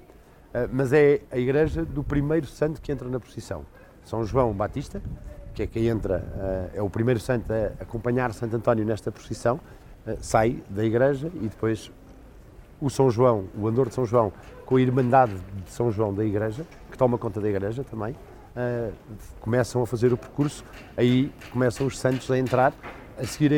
eh, 0.53 0.67
mas 0.71 0.91
é 0.91 1.21
a 1.31 1.37
igreja 1.37 1.85
do 1.85 2.03
primeiro 2.03 2.45
santo 2.45 2.81
que 2.81 2.91
entra 2.91 3.07
na 3.07 3.19
procissão. 3.19 3.65
São 4.03 4.23
João 4.25 4.53
Batista, 4.53 5.01
que 5.59 5.63
é 5.63 5.67
quem 5.67 5.87
entra, 5.87 6.23
eh, 6.73 6.77
é 6.77 6.81
o 6.81 6.89
primeiro 6.89 7.19
santo 7.19 7.51
a 7.51 7.83
acompanhar 7.83 8.33
Santo 8.33 8.55
António 8.55 8.85
nesta 8.85 9.11
procissão, 9.11 9.59
eh, 10.07 10.15
sai 10.21 10.63
da 10.69 10.85
igreja 10.85 11.29
e 11.35 11.49
depois 11.49 11.91
o 12.79 12.89
São 12.89 13.11
João, 13.11 13.45
o 13.57 13.67
andor 13.67 13.89
de 13.89 13.95
São 13.95 14.05
João, 14.05 14.31
com 14.65 14.77
a 14.77 14.81
Irmandade 14.81 15.33
de 15.65 15.69
São 15.69 15.91
João 15.91 16.13
da 16.13 16.23
Igreja, 16.23 16.65
que 16.89 16.97
toma 16.97 17.17
conta 17.17 17.41
da 17.41 17.49
Igreja 17.49 17.83
também, 17.83 18.13
uh, 18.13 18.93
começam 19.41 19.81
a 19.81 19.85
fazer 19.85 20.13
o 20.13 20.17
percurso, 20.17 20.63
aí 20.95 21.29
começam 21.51 21.85
os 21.85 21.99
santos 21.99 22.31
a 22.31 22.37
entrar, 22.37 22.71
a 23.17 23.25
seguir 23.25 23.51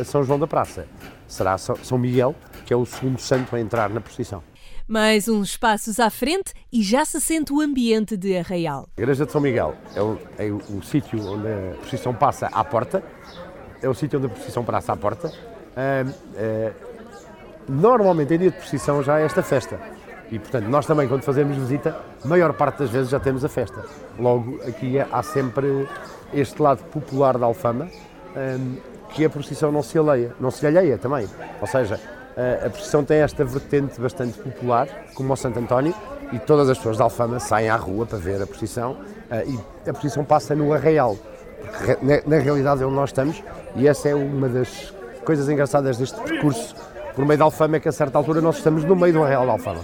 a 0.00 0.04
São 0.04 0.22
João 0.22 0.38
da 0.38 0.46
Praça. 0.46 0.86
Será 1.26 1.58
São 1.58 1.98
Miguel, 1.98 2.36
que 2.64 2.72
é 2.72 2.76
o 2.76 2.86
segundo 2.86 3.18
santo 3.18 3.56
a 3.56 3.60
entrar 3.60 3.90
na 3.90 4.00
procissão. 4.00 4.44
Mais 4.88 5.28
uns 5.28 5.54
passos 5.54 6.00
à 6.00 6.08
frente 6.08 6.54
e 6.72 6.82
já 6.82 7.04
se 7.04 7.20
sente 7.20 7.52
o 7.52 7.60
ambiente 7.60 8.16
de 8.16 8.38
Arraial. 8.38 8.88
A 8.96 9.00
Igreja 9.02 9.26
de 9.26 9.32
São 9.32 9.38
Miguel 9.38 9.74
é 9.94 10.00
o, 10.00 10.18
é 10.38 10.50
o, 10.50 10.82
sítio 10.82 11.20
onde 11.30 11.46
a 11.46 11.76
procissão 11.76 12.14
passa 12.14 12.46
à 12.46 12.64
porta, 12.64 13.04
é 13.82 13.86
o 13.86 13.92
sítio 13.92 14.18
onde 14.18 14.28
a 14.28 14.30
procissão 14.30 14.64
passa 14.64 14.94
à 14.94 14.96
porta. 14.96 15.28
Uh, 15.28 16.72
normalmente 17.68 18.32
em 18.32 18.38
dia 18.38 18.50
de 18.50 18.56
procissão 18.56 19.02
já 19.02 19.20
é 19.20 19.26
esta 19.26 19.42
festa. 19.42 19.78
E, 20.30 20.38
portanto, 20.38 20.64
nós 20.64 20.86
também, 20.86 21.06
quando 21.06 21.22
fazemos 21.22 21.54
visita, 21.58 21.94
a 22.24 22.26
maior 22.26 22.54
parte 22.54 22.78
das 22.78 22.88
vezes 22.88 23.10
já 23.10 23.20
temos 23.20 23.44
a 23.44 23.48
festa. 23.50 23.84
Logo, 24.18 24.58
aqui 24.66 24.98
há 24.98 25.22
sempre 25.22 25.86
este 26.32 26.62
lado 26.62 26.82
popular 26.84 27.36
da 27.36 27.44
Alfama, 27.44 27.90
que 29.10 29.22
a 29.22 29.28
procissão 29.28 29.70
não 29.70 29.82
se 29.82 29.98
alheia, 29.98 30.34
não 30.40 30.50
se 30.50 30.66
alheia 30.66 30.96
também. 30.96 31.28
Ou 31.60 31.66
seja, 31.66 32.00
a 32.64 32.70
procissão 32.70 33.04
tem 33.04 33.18
esta 33.18 33.44
vertente 33.44 34.00
bastante 34.00 34.38
popular, 34.38 34.88
como 35.14 35.32
o 35.32 35.36
Santo 35.36 35.58
António, 35.58 35.94
e 36.32 36.38
todas 36.38 36.68
as 36.68 36.76
pessoas 36.76 36.96
da 36.96 37.04
Alfama 37.04 37.40
saem 37.40 37.68
à 37.68 37.76
rua 37.76 38.06
para 38.06 38.18
ver 38.18 38.40
a 38.40 38.46
procissão, 38.46 38.96
eh, 39.30 39.44
e 39.46 39.88
a 39.90 39.92
procissão 39.92 40.24
passa 40.24 40.54
no 40.54 40.72
Arraial, 40.72 41.16
porque 41.60 41.98
na 42.26 42.38
realidade 42.38 42.82
é 42.82 42.86
onde 42.86 42.94
nós 42.94 43.10
estamos, 43.10 43.42
e 43.74 43.88
essa 43.88 44.08
é 44.08 44.14
uma 44.14 44.48
das 44.48 44.92
coisas 45.24 45.48
engraçadas 45.48 45.98
deste 45.98 46.18
percurso 46.20 46.74
por 47.18 47.26
meio 47.26 47.36
da 47.36 47.46
Alfama 47.46 47.78
é 47.78 47.80
que 47.80 47.88
a 47.88 47.92
certa 47.92 48.16
altura 48.16 48.40
nós 48.40 48.58
estamos 48.58 48.84
no 48.84 48.94
meio 48.94 49.12
do 49.12 49.24
Arraial 49.24 49.44
da 49.44 49.50
Alfama. 49.50 49.80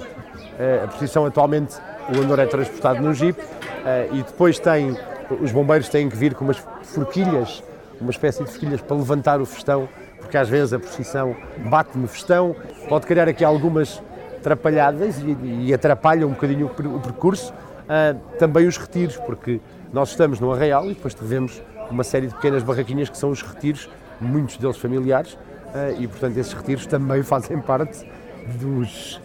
Eh, 0.56 0.82
a 0.84 0.86
posição 0.86 1.26
atualmente, 1.26 1.74
o 2.16 2.20
andor 2.20 2.38
é 2.38 2.46
transportado 2.46 3.02
no 3.02 3.12
Jeep 3.12 3.36
eh, 3.84 4.08
e 4.12 4.22
depois 4.22 4.60
tem, 4.60 4.96
os 5.40 5.50
bombeiros 5.50 5.88
têm 5.88 6.08
que 6.08 6.16
vir 6.16 6.32
com 6.36 6.44
umas 6.44 6.62
forquilhas, 6.84 7.60
uma 8.00 8.12
espécie 8.12 8.44
de 8.44 8.50
forquilhas 8.52 8.80
para 8.80 8.96
levantar 8.96 9.40
o 9.40 9.46
festão, 9.46 9.88
porque 10.34 10.38
às 10.38 10.48
vezes 10.48 10.72
a 10.72 10.80
procissão 10.80 11.36
bate 11.70 11.96
no 11.96 12.08
festão, 12.08 12.56
pode 12.88 13.06
criar 13.06 13.28
aqui 13.28 13.44
algumas 13.44 14.02
atrapalhadas 14.38 15.18
e, 15.20 15.36
e 15.66 15.72
atrapalha 15.72 16.26
um 16.26 16.30
bocadinho 16.30 16.66
o, 16.66 17.00
percurso. 17.00 17.52
Uh, 17.52 18.18
também 18.36 18.66
os 18.66 18.76
retiros, 18.76 19.16
porque 19.16 19.60
nós 19.92 20.10
estamos 20.10 20.40
no 20.40 20.52
Arraial 20.52 20.86
e 20.86 20.94
depois 20.94 21.14
tivemos 21.14 21.62
uma 21.88 22.02
série 22.02 22.26
de 22.26 22.34
pequenas 22.34 22.64
barraquinhas 22.64 23.08
que 23.08 23.16
são 23.16 23.30
os 23.30 23.42
retiros, 23.42 23.88
muitos 24.20 24.56
deles 24.56 24.76
familiares, 24.76 25.34
uh, 25.34 26.00
e 26.00 26.08
portanto 26.08 26.36
esses 26.36 26.52
retiros 26.52 26.86
também 26.86 27.22
fazem 27.22 27.60
parte 27.60 28.04
dos, 28.58 29.20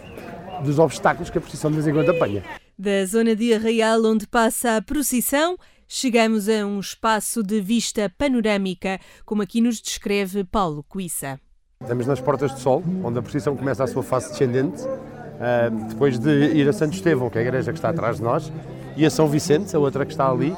dos 0.62 0.78
obstáculos 0.78 1.28
que 1.28 1.38
a 1.38 1.40
procissão 1.40 1.72
de 1.72 1.76
vez 1.78 1.88
em 1.88 1.92
quando 1.92 2.10
apanha. 2.10 2.44
Da 2.78 3.04
zona 3.04 3.34
de 3.34 3.52
Arraial, 3.52 4.04
onde 4.04 4.28
passa 4.28 4.76
a 4.76 4.82
procissão, 4.82 5.56
chegamos 5.92 6.48
a 6.48 6.64
um 6.64 6.78
espaço 6.78 7.42
de 7.42 7.60
vista 7.60 8.08
panorâmica, 8.16 9.00
como 9.26 9.42
aqui 9.42 9.60
nos 9.60 9.80
descreve 9.80 10.44
Paulo 10.44 10.84
Cuissa. 10.88 11.40
Estamos 11.82 12.06
nas 12.06 12.20
Portas 12.20 12.52
do 12.52 12.60
Sol, 12.60 12.84
onde 13.02 13.18
a 13.18 13.22
procissão 13.22 13.56
começa 13.56 13.82
a 13.82 13.88
sua 13.88 14.04
face 14.04 14.30
descendente, 14.30 14.84
uh, 14.84 15.88
depois 15.88 16.16
de 16.16 16.30
ir 16.54 16.68
a 16.68 16.72
Santo 16.72 16.94
Estevão, 16.94 17.28
que 17.28 17.38
é 17.38 17.40
a 17.40 17.44
igreja 17.44 17.72
que 17.72 17.78
está 17.78 17.88
atrás 17.88 18.18
de 18.18 18.22
nós, 18.22 18.52
e 18.96 19.04
a 19.04 19.10
São 19.10 19.26
Vicente, 19.26 19.74
a 19.74 19.80
outra 19.80 20.06
que 20.06 20.12
está 20.12 20.30
ali, 20.30 20.54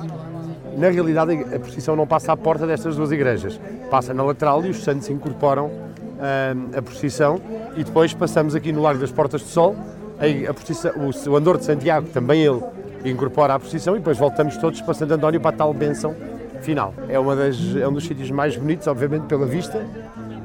na 0.77 0.91
realidade 0.91 1.33
a 1.33 1.59
procissão 1.59 1.97
não 1.97 2.07
passa 2.07 2.33
à 2.33 2.37
porta 2.37 2.67
destas 2.67 2.95
duas 2.95 3.11
igrejas, 3.11 3.59
passa 3.91 4.13
na 4.13 4.23
lateral 4.23 4.63
e 4.67 4.69
os 4.69 4.85
santos 4.85 5.09
incorporam 5.09 5.69
uh, 5.69 6.77
a 6.77 6.83
procissão 6.83 7.41
e 7.75 7.83
depois 7.83 8.13
passamos 8.13 8.55
aqui 8.55 8.71
no 8.71 8.83
Largo 8.83 9.01
das 9.01 9.11
Portas 9.11 9.41
do 9.41 9.49
Sol, 9.49 9.75
a, 10.19 10.51
a 10.51 11.31
o 11.31 11.37
Andor 11.37 11.57
de 11.57 11.65
Santiago, 11.65 12.07
também 12.09 12.43
ele 12.45 12.63
incorpora 13.05 13.55
a 13.55 13.59
procissão 13.59 13.95
e 13.95 13.99
depois 13.99 14.19
voltamos 14.19 14.57
todos 14.57 14.81
para 14.81 14.95
Santo 14.95 15.15
António 15.15 15.41
para 15.41 15.51
a 15.51 15.59
tal 15.59 15.75
bênção 15.75 16.15
final. 16.63 16.95
É, 17.09 17.19
uma 17.19 17.35
das, 17.35 17.57
é 17.77 17.87
um 17.87 17.93
dos 17.93 18.05
sítios 18.05 18.31
mais 18.31 18.57
bonitos, 18.57 18.87
obviamente, 18.87 19.25
pela 19.27 19.47
vista 19.47 19.85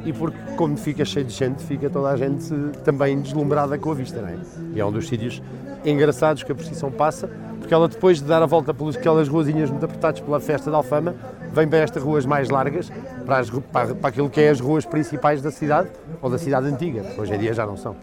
e 0.06 0.13
porque, 0.13 0.38
como 0.56 0.78
fica 0.78 1.04
cheio 1.04 1.26
de 1.26 1.34
gente, 1.34 1.62
fica 1.63 1.89
toda 1.89 2.10
a 2.10 2.15
gente 2.15 2.50
também 2.84 3.20
deslumbrada 3.20 3.78
com 3.78 3.91
a 3.91 3.93
vista. 3.93 4.22
Não 4.22 4.30
é? 4.30 4.38
E 4.74 4.80
é 4.80 4.86
um 4.86 4.91
dos 4.91 5.08
sítios 5.08 5.41
engraçados 5.86 6.43
que 6.43 6.52
a 6.52 6.56
procissão 6.56 6.91
passa, 6.91 7.30
porque 7.60 7.74
ela, 7.74 7.88
depois 7.88 8.22
de 8.22 8.26
dar 8.26 8.41
a 8.41 8.46
volta 8.46 8.74
pelas 8.74 8.96
aquelas 8.96 9.28
ruazinhas 9.28 9.70
muito 9.70 9.86
apertadas 9.86 10.20
pela 10.20 10.39
festa 10.39 10.72
da 10.72 10.78
Alfama, 10.78 11.15
vem 11.52 11.67
para 11.67 11.80
estas 11.80 12.02
ruas 12.02 12.26
mais 12.26 12.50
largas, 12.50 12.91
para, 13.26 13.39
as, 13.39 13.50
para, 13.50 13.96
para 13.96 14.10
aquilo 14.10 14.30
que 14.30 14.41
é 14.41 14.50
as 14.50 14.60
ruas 14.60 14.86
principais 14.86 15.41
da 15.41 15.52
cidade, 15.52 15.89
ou 16.22 16.30
da 16.30 16.38
cidade 16.38 16.67
antiga, 16.67 17.04
hoje 17.17 17.34
em 17.34 17.39
dia 17.39 17.54
já 17.54 17.65
não 17.65 17.78
são. 17.78 17.96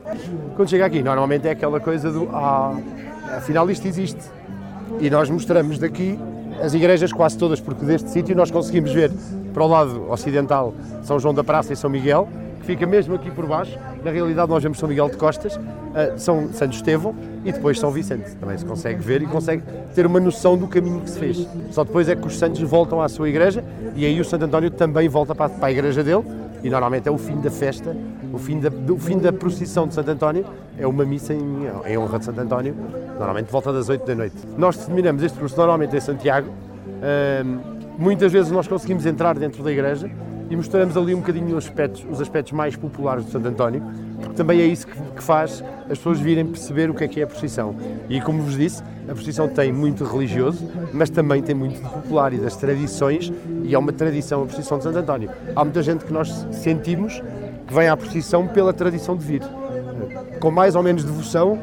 Quando 0.57 0.69
chega 0.69 0.87
aqui, 0.87 1.03
normalmente 1.03 1.49
é 1.49 1.51
aquela 1.51 1.81
coisa 1.81 2.11
do 2.11 2.29
ah, 2.33 2.75
afinal 3.37 3.71
isto 3.71 3.87
existe. 3.87 4.21
E 5.01 5.11
nós 5.11 5.29
mostramos 5.29 5.79
daqui 5.79 6.19
as 6.63 6.75
igrejas 6.75 7.13
quase 7.13 7.37
todas, 7.37 7.61
porque 7.61 7.85
deste 7.85 8.11
sítio 8.11 8.35
nós 8.37 8.51
conseguimos 8.51 8.93
ver 8.93 9.11
para 9.53 9.65
o 9.65 9.67
lado 9.67 10.11
ocidental 10.11 10.75
São 11.03 11.19
João 11.19 11.35
da 11.35 11.45
Praça 11.45 11.73
e 11.73 11.77
São 11.77 11.91
Miguel, 11.91 12.29
que 12.61 12.67
fica 12.67 12.87
mesmo 12.87 13.15
aqui 13.15 13.31
por 13.31 13.47
baixo. 13.47 13.79
Na 14.03 14.11
realidade, 14.11 14.49
nós 14.51 14.63
vemos 14.63 14.79
São 14.79 14.89
Miguel 14.89 15.09
de 15.09 15.17
Costas, 15.17 15.57
uh, 15.57 16.17
São 16.17 16.53
Santo 16.53 16.75
Estevão 16.75 17.15
e 17.45 17.53
depois 17.53 17.79
São 17.79 17.91
Vicente. 17.91 18.35
Também 18.37 18.57
se 18.57 18.65
consegue 18.65 19.01
ver 19.03 19.23
e 19.23 19.27
consegue 19.27 19.63
ter 19.95 20.07
uma 20.07 20.21
noção 20.21 20.57
do 20.57 20.67
caminho 20.67 21.01
que 21.01 21.11
se 21.11 21.19
fez. 21.19 21.49
Só 21.71 21.85
depois 21.85 22.09
é 22.09 22.17
que 22.17 22.27
os 22.27 22.39
santos 22.39 22.61
voltam 22.63 23.01
à 23.01 23.09
sua 23.09 23.29
igreja 23.29 23.65
e 23.95 24.07
aí 24.07 24.21
o 24.21 24.25
Santo 24.25 24.45
António 24.45 24.71
também 24.71 25.09
volta 25.09 25.35
para 25.35 25.51
a 25.61 25.71
igreja 25.71 26.03
dele 26.03 26.25
e 26.65 26.71
normalmente 26.71 27.07
é 27.07 27.13
o 27.13 27.19
fim 27.19 27.39
da 27.41 27.51
festa, 27.51 27.95
o 28.33 28.39
fim 28.39 28.59
da, 28.59 28.71
o 28.91 28.99
fim 28.99 29.19
da 29.19 29.33
procissão 29.33 29.87
de 29.87 29.95
Santo 29.95 30.11
António, 30.11 30.47
é 30.79 30.87
uma 30.87 31.05
missa 31.05 31.35
em, 31.35 31.67
em 31.87 31.99
honra 31.99 32.19
de 32.19 32.25
Santo 32.25 32.41
António, 32.41 32.75
normalmente 33.19 33.53
volta 33.53 33.71
das 33.73 33.89
8 33.91 34.07
da 34.07 34.15
noite. 34.15 34.37
Nós 34.57 34.79
terminamos 34.79 35.23
este 35.23 35.39
curso 35.39 35.57
normalmente 35.57 35.95
em 35.95 36.01
Santiago, 36.01 36.49
muitas 37.99 38.33
vezes 38.33 38.51
nós 38.51 38.67
conseguimos 38.67 39.05
entrar 39.05 39.39
dentro 39.39 39.63
da 39.63 39.71
igreja 39.71 40.11
e 40.49 40.57
mostramos 40.57 40.97
ali 40.97 41.15
um 41.15 41.19
bocadinho 41.19 41.57
os 41.57 41.67
aspectos, 41.67 42.05
os 42.11 42.21
aspectos 42.21 42.53
mais 42.53 42.77
populares 42.77 43.27
de 43.27 43.31
Santo 43.31 43.47
António, 43.47 43.83
porque 44.21 44.35
também 44.35 44.61
é 44.61 44.65
isso 44.65 44.87
que, 44.87 44.99
que, 45.17 45.23
faz 45.23 45.63
as 45.83 45.99
pessoas 45.99 46.19
virem 46.19 46.47
perceber 46.47 46.91
o 46.91 46.95
que 46.95 47.05
é 47.05 47.09
que 47.09 47.21
é 47.21 47.25
a 47.25 47.27
procissão. 47.27 47.75
E 48.09 48.21
como 48.21 48.43
vos 48.43 48.57
disse, 48.57 48.83
a 49.09 49.15
procissão 49.15 49.49
tem 49.49 49.73
muito 49.73 50.05
religioso, 50.05 50.71
mas 50.93 51.11
também 51.11 51.43
tem 51.43 51.55
muito 51.55 51.81
de 51.81 51.89
popular 51.89 52.33
e 52.33 52.39
das 52.39 52.57
tradições, 52.57 53.33
e 53.63 53.75
é 53.75 53.79
uma 53.79 53.93
tradição 53.93 54.43
a 54.43 54.47
procissão 54.47 54.79
de 54.79 54.85
Santo 54.85 54.99
António. 54.99 55.31
Há 55.55 55.65
muita 55.65 55.83
gente 55.83 56.05
que 56.05 56.13
nós 56.13 56.29
sentimos 56.53 57.23
que 57.67 57.75
vem 57.75 57.89
à 57.89 57.97
procissão 57.97 58.49
pela 58.49 58.73
tradição 58.73 59.17
de 59.17 59.25
vir, 59.25 59.43
com 60.41 60.51
mais 60.51 60.75
ou 60.75 60.83
menos 60.83 61.05
devoção, 61.05 61.61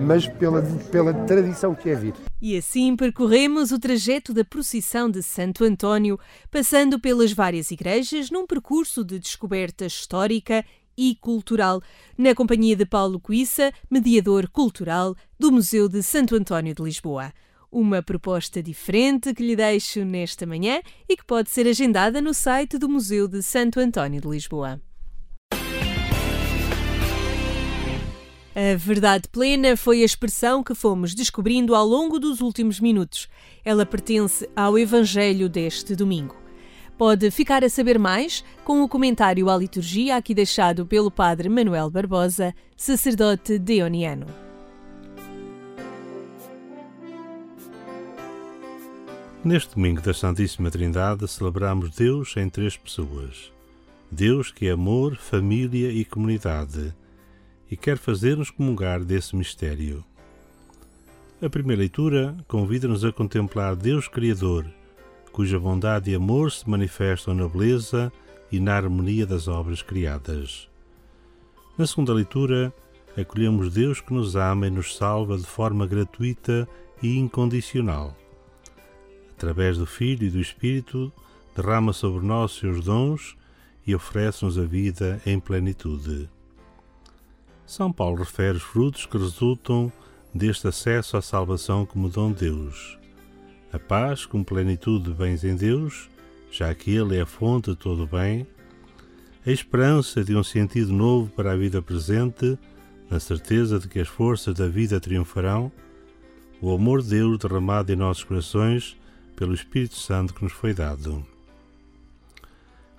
mas 0.00 0.26
pela, 0.26 0.62
pela 0.90 1.12
tradição 1.12 1.74
que 1.74 1.90
é 1.90 1.94
vir. 1.94 2.14
E 2.40 2.56
assim 2.56 2.94
percorremos 2.94 3.72
o 3.72 3.78
trajeto 3.78 4.32
da 4.32 4.44
procissão 4.44 5.10
de 5.10 5.22
Santo 5.22 5.64
António, 5.64 6.18
passando 6.50 7.00
pelas 7.00 7.32
várias 7.32 7.70
igrejas 7.70 8.30
num 8.30 8.46
percurso 8.46 9.04
de 9.04 9.18
descoberta 9.18 9.84
histórica 9.86 10.64
e 10.98 11.14
cultural, 11.14 11.80
na 12.18 12.34
companhia 12.34 12.74
de 12.74 12.84
Paulo 12.84 13.20
Coissa, 13.20 13.72
mediador 13.88 14.48
cultural 14.50 15.14
do 15.38 15.52
Museu 15.52 15.88
de 15.88 16.02
Santo 16.02 16.34
António 16.34 16.74
de 16.74 16.82
Lisboa. 16.82 17.32
Uma 17.70 18.02
proposta 18.02 18.60
diferente 18.60 19.32
que 19.32 19.46
lhe 19.46 19.54
deixo 19.54 20.04
nesta 20.04 20.44
manhã 20.44 20.80
e 21.08 21.16
que 21.16 21.24
pode 21.24 21.50
ser 21.50 21.68
agendada 21.68 22.20
no 22.20 22.34
site 22.34 22.76
do 22.76 22.88
Museu 22.88 23.28
de 23.28 23.42
Santo 23.42 23.78
António 23.78 24.20
de 24.20 24.26
Lisboa. 24.26 24.82
A 28.56 28.76
verdade 28.76 29.28
plena 29.28 29.76
foi 29.76 30.02
a 30.02 30.04
expressão 30.04 30.64
que 30.64 30.74
fomos 30.74 31.14
descobrindo 31.14 31.76
ao 31.76 31.86
longo 31.86 32.18
dos 32.18 32.40
últimos 32.40 32.80
minutos. 32.80 33.28
Ela 33.64 33.86
pertence 33.86 34.50
ao 34.56 34.76
Evangelho 34.76 35.48
deste 35.48 35.94
domingo. 35.94 36.47
Pode 36.98 37.30
ficar 37.30 37.62
a 37.62 37.70
saber 37.70 37.96
mais 37.96 38.44
com 38.64 38.82
o 38.82 38.88
comentário 38.88 39.48
à 39.48 39.56
liturgia 39.56 40.16
aqui 40.16 40.34
deixado 40.34 40.84
pelo 40.84 41.12
Padre 41.12 41.48
Manuel 41.48 41.88
Barbosa, 41.88 42.52
sacerdote 42.76 43.56
deoniano. 43.56 44.26
Neste 49.44 49.76
domingo 49.76 50.00
da 50.02 50.12
Santíssima 50.12 50.72
Trindade 50.72 51.28
celebramos 51.28 51.90
Deus 51.90 52.36
em 52.36 52.50
três 52.50 52.76
pessoas. 52.76 53.52
Deus 54.10 54.50
que 54.50 54.66
é 54.66 54.72
amor, 54.72 55.16
família 55.16 55.92
e 55.92 56.04
comunidade 56.04 56.92
e 57.70 57.76
quer 57.76 57.96
fazer-nos 57.96 58.50
comungar 58.50 59.04
desse 59.04 59.36
mistério. 59.36 60.04
A 61.40 61.48
primeira 61.48 61.78
leitura 61.78 62.36
convida-nos 62.48 63.04
a 63.04 63.12
contemplar 63.12 63.76
Deus 63.76 64.08
Criador, 64.08 64.66
cuja 65.38 65.56
bondade 65.56 66.10
e 66.10 66.16
amor 66.16 66.50
se 66.50 66.68
manifestam 66.68 67.32
na 67.32 67.46
beleza 67.46 68.12
e 68.50 68.58
na 68.58 68.74
harmonia 68.74 69.24
das 69.24 69.46
obras 69.46 69.82
criadas. 69.82 70.68
Na 71.78 71.86
segunda 71.86 72.12
leitura, 72.12 72.74
acolhemos 73.16 73.72
Deus 73.72 74.00
que 74.00 74.12
nos 74.12 74.34
ama 74.34 74.66
e 74.66 74.70
nos 74.70 74.96
salva 74.96 75.38
de 75.38 75.46
forma 75.46 75.86
gratuita 75.86 76.68
e 77.00 77.16
incondicional. 77.16 78.16
Através 79.30 79.78
do 79.78 79.86
Filho 79.86 80.26
e 80.26 80.30
do 80.30 80.40
Espírito, 80.40 81.12
derrama 81.54 81.92
sobre 81.92 82.26
nós 82.26 82.56
seus 82.56 82.84
dons 82.84 83.36
e 83.86 83.94
oferece-nos 83.94 84.58
a 84.58 84.64
vida 84.64 85.22
em 85.24 85.38
plenitude. 85.38 86.28
São 87.64 87.92
Paulo 87.92 88.16
refere 88.24 88.56
os 88.56 88.64
frutos 88.64 89.06
que 89.06 89.16
resultam 89.16 89.92
deste 90.34 90.66
acesso 90.66 91.16
à 91.16 91.22
salvação 91.22 91.86
como 91.86 92.08
dom 92.08 92.32
de 92.32 92.50
Deus. 92.50 92.97
A 93.72 93.78
paz 93.78 94.24
como 94.24 94.44
plenitude 94.44 95.10
de 95.10 95.14
bens 95.14 95.44
em 95.44 95.54
Deus, 95.54 96.08
já 96.50 96.74
que 96.74 96.90
Ele 96.90 97.16
é 97.16 97.20
a 97.20 97.26
fonte 97.26 97.70
de 97.70 97.76
todo 97.76 98.04
o 98.04 98.06
bem, 98.06 98.46
a 99.46 99.50
esperança 99.50 100.24
de 100.24 100.34
um 100.34 100.42
sentido 100.42 100.92
novo 100.92 101.30
para 101.30 101.52
a 101.52 101.56
vida 101.56 101.82
presente, 101.82 102.58
na 103.10 103.20
certeza 103.20 103.78
de 103.78 103.88
que 103.88 104.00
as 104.00 104.08
forças 104.08 104.54
da 104.54 104.68
vida 104.68 105.00
triunfarão, 105.00 105.70
o 106.60 106.72
amor 106.72 107.02
de 107.02 107.10
Deus 107.10 107.38
derramado 107.38 107.92
em 107.92 107.96
nossos 107.96 108.24
corações 108.24 108.96
pelo 109.36 109.54
Espírito 109.54 109.96
Santo 109.96 110.34
que 110.34 110.42
nos 110.42 110.52
foi 110.52 110.74
dado. 110.74 111.24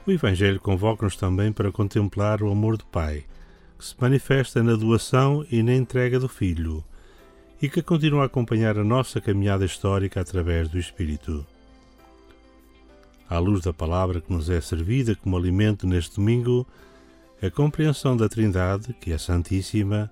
O 0.08 0.12
Evangelho 0.12 0.60
convoca-nos 0.60 1.15
também 1.15 1.51
para 1.51 1.71
contemplar 1.71 2.41
o 2.41 2.51
amor 2.51 2.77
do 2.77 2.86
Pai 2.86 3.25
que 3.77 3.86
se 3.86 3.95
manifesta 3.99 4.62
na 4.62 4.75
doação 4.75 5.45
e 5.49 5.63
na 5.63 5.73
entrega 5.73 6.19
do 6.19 6.27
Filho, 6.27 6.84
e 7.62 7.69
que 7.69 7.82
continua 7.82 8.24
a 8.24 8.26
acompanhar 8.26 8.78
a 8.78 8.84
nossa 8.84 9.19
caminhada 9.19 9.65
histórica 9.65 10.22
através 10.22 10.69
do 10.69 10.80
Espírito. 10.80 11.45
À 13.30 13.38
luz 13.38 13.62
da 13.62 13.74
palavra 13.74 14.22
que 14.22 14.32
nos 14.32 14.50
é 14.50 14.60
servida 14.60 15.15
como 15.15 15.38
alimento 15.38 15.86
neste 15.86 16.15
domingo, 16.15 16.65
a 17.41 17.50
compreensão 17.50 18.17
da 18.17 18.28
Trindade, 18.28 18.93
que 18.93 19.12
é 19.12 19.17
Santíssima, 19.17 20.12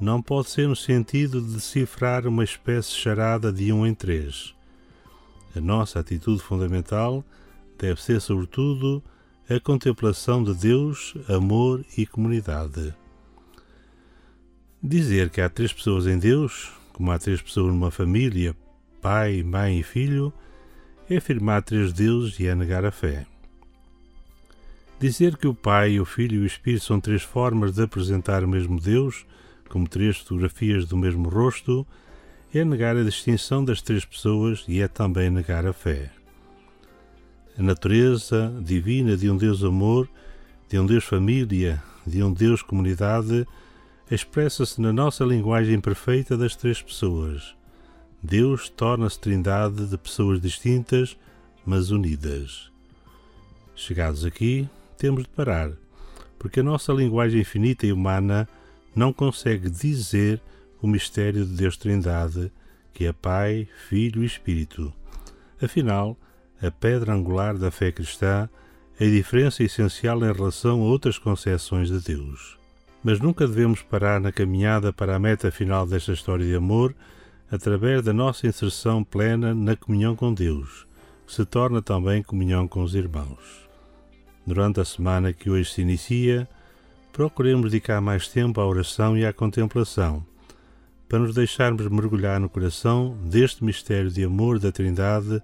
não 0.00 0.20
pode 0.20 0.50
ser 0.50 0.68
no 0.68 0.76
sentido 0.76 1.40
de 1.40 1.54
decifrar 1.54 2.26
uma 2.26 2.44
espécie 2.44 2.92
charada 2.92 3.52
de 3.52 3.72
um 3.72 3.86
em 3.86 3.94
três. 3.94 4.54
A 5.54 5.60
nossa 5.60 6.00
atitude 6.00 6.42
fundamental 6.42 7.24
deve 7.78 8.02
ser, 8.02 8.20
sobretudo, 8.20 9.02
a 9.48 9.60
contemplação 9.60 10.42
de 10.42 10.54
Deus, 10.54 11.14
amor 11.28 11.84
e 11.96 12.04
comunidade. 12.04 12.94
Dizer 14.88 15.30
que 15.30 15.40
há 15.40 15.48
três 15.48 15.72
pessoas 15.72 16.06
em 16.06 16.16
Deus, 16.16 16.70
como 16.92 17.10
há 17.10 17.18
três 17.18 17.42
pessoas 17.42 17.74
numa 17.74 17.90
família, 17.90 18.54
pai, 19.02 19.42
mãe 19.42 19.80
e 19.80 19.82
filho, 19.82 20.32
é 21.10 21.16
afirmar 21.16 21.60
três 21.62 21.92
deuses 21.92 22.38
e 22.38 22.46
é 22.46 22.54
negar 22.54 22.84
a 22.84 22.92
fé. 22.92 23.26
Dizer 25.00 25.36
que 25.38 25.48
o 25.48 25.52
Pai, 25.52 25.98
o 25.98 26.04
Filho 26.04 26.36
e 26.36 26.38
o 26.38 26.46
Espírito 26.46 26.84
são 26.84 27.00
três 27.00 27.22
formas 27.22 27.74
de 27.74 27.82
apresentar 27.82 28.44
o 28.44 28.48
mesmo 28.48 28.80
Deus, 28.80 29.26
como 29.68 29.88
três 29.88 30.18
fotografias 30.18 30.86
do 30.86 30.96
mesmo 30.96 31.28
rosto, 31.28 31.84
é 32.54 32.64
negar 32.64 32.96
a 32.96 33.02
distinção 33.02 33.64
das 33.64 33.82
três 33.82 34.04
pessoas 34.04 34.64
e 34.68 34.80
é 34.80 34.86
também 34.86 35.30
negar 35.30 35.66
a 35.66 35.72
fé. 35.72 36.12
A 37.58 37.62
natureza 37.62 38.54
divina 38.62 39.16
de 39.16 39.28
um 39.28 39.36
Deus 39.36 39.64
amor, 39.64 40.08
de 40.68 40.78
um 40.78 40.86
Deus 40.86 41.02
família, 41.02 41.82
de 42.06 42.22
um 42.22 42.32
Deus 42.32 42.62
comunidade, 42.62 43.44
expressa-se 44.14 44.80
na 44.80 44.92
nossa 44.92 45.24
linguagem 45.24 45.80
perfeita 45.80 46.36
das 46.36 46.54
três 46.54 46.80
pessoas. 46.80 47.56
Deus 48.22 48.68
torna-se 48.68 49.18
trindade 49.18 49.86
de 49.86 49.98
pessoas 49.98 50.40
distintas, 50.40 51.16
mas 51.64 51.90
unidas. 51.90 52.70
Chegados 53.74 54.24
aqui, 54.24 54.68
temos 54.96 55.24
de 55.24 55.28
parar, 55.28 55.72
porque 56.38 56.60
a 56.60 56.62
nossa 56.62 56.92
linguagem 56.92 57.40
infinita 57.40 57.86
e 57.86 57.92
humana 57.92 58.48
não 58.94 59.12
consegue 59.12 59.68
dizer 59.68 60.40
o 60.80 60.86
mistério 60.86 61.44
de 61.44 61.52
Deus 61.52 61.76
Trindade, 61.76 62.50
que 62.92 63.04
é 63.04 63.12
Pai, 63.12 63.68
Filho 63.88 64.22
e 64.22 64.26
Espírito. 64.26 64.92
Afinal, 65.60 66.16
a 66.62 66.70
pedra 66.70 67.12
angular 67.12 67.58
da 67.58 67.70
fé 67.70 67.92
cristã, 67.92 68.48
a 68.98 69.04
diferença 69.04 69.62
essencial 69.62 70.18
em 70.24 70.32
relação 70.32 70.80
a 70.80 70.84
outras 70.84 71.18
concepções 71.18 71.88
de 71.88 72.00
Deus. 72.00 72.55
Mas 73.06 73.20
nunca 73.20 73.46
devemos 73.46 73.82
parar 73.82 74.20
na 74.20 74.32
caminhada 74.32 74.92
para 74.92 75.14
a 75.14 75.18
meta 75.20 75.48
final 75.52 75.86
desta 75.86 76.12
história 76.12 76.44
de 76.44 76.56
amor 76.56 76.92
através 77.48 78.02
da 78.02 78.12
nossa 78.12 78.48
inserção 78.48 79.04
plena 79.04 79.54
na 79.54 79.76
comunhão 79.76 80.16
com 80.16 80.34
Deus, 80.34 80.88
que 81.24 81.32
se 81.32 81.44
torna 81.44 81.80
também 81.80 82.20
comunhão 82.20 82.66
com 82.66 82.82
os 82.82 82.96
irmãos. 82.96 83.64
Durante 84.44 84.80
a 84.80 84.84
semana 84.84 85.32
que 85.32 85.48
hoje 85.48 85.70
se 85.70 85.82
inicia, 85.82 86.48
procuremos 87.12 87.70
dedicar 87.70 88.00
mais 88.00 88.26
tempo 88.26 88.60
à 88.60 88.66
oração 88.66 89.16
e 89.16 89.24
à 89.24 89.32
contemplação, 89.32 90.26
para 91.08 91.20
nos 91.20 91.32
deixarmos 91.32 91.86
mergulhar 91.86 92.40
no 92.40 92.48
coração 92.48 93.16
deste 93.22 93.62
mistério 93.62 94.10
de 94.10 94.24
amor 94.24 94.58
da 94.58 94.72
Trindade 94.72 95.40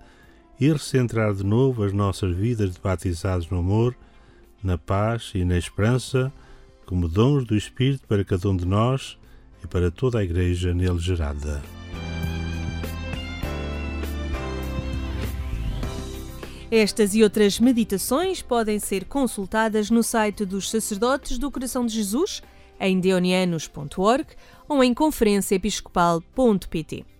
e 0.59 0.68
recentrar 0.68 1.33
de 1.33 1.44
novo 1.44 1.85
as 1.85 1.92
nossas 1.92 2.35
vidas 2.35 2.72
de 2.72 2.81
batizados 2.81 3.48
no 3.48 3.61
amor, 3.61 3.94
na 4.64 4.77
paz 4.77 5.31
e 5.33 5.44
na 5.44 5.57
esperança, 5.57 6.33
como 6.87 7.09
dons 7.09 7.45
do 7.45 7.57
Espírito 7.57 8.07
para 8.07 8.25
cada 8.25 8.49
um 8.49 8.57
de 8.57 8.64
nós 8.66 9.18
e 9.62 9.66
para 9.66 9.90
toda 9.90 10.18
a 10.18 10.25
Igreja 10.25 10.73
nele 10.75 10.99
gerada. 10.99 11.62
Estas 16.71 17.14
e 17.14 17.23
outras 17.23 17.61
meditações 17.61 18.40
podem 18.40 18.79
ser 18.79 19.05
consultadas 19.05 19.90
no 19.90 20.03
site 20.03 20.47
dos 20.47 20.71
Sacerdotes 20.71 21.37
do 21.37 21.51
Coração 21.51 21.85
de 21.85 21.92
Jesus, 21.92 22.42
em 22.81 22.99
deonianos.org 22.99 24.25
ou 24.66 24.83
em 24.83 24.95
conferenciaepiscopal.pt. 24.95 27.12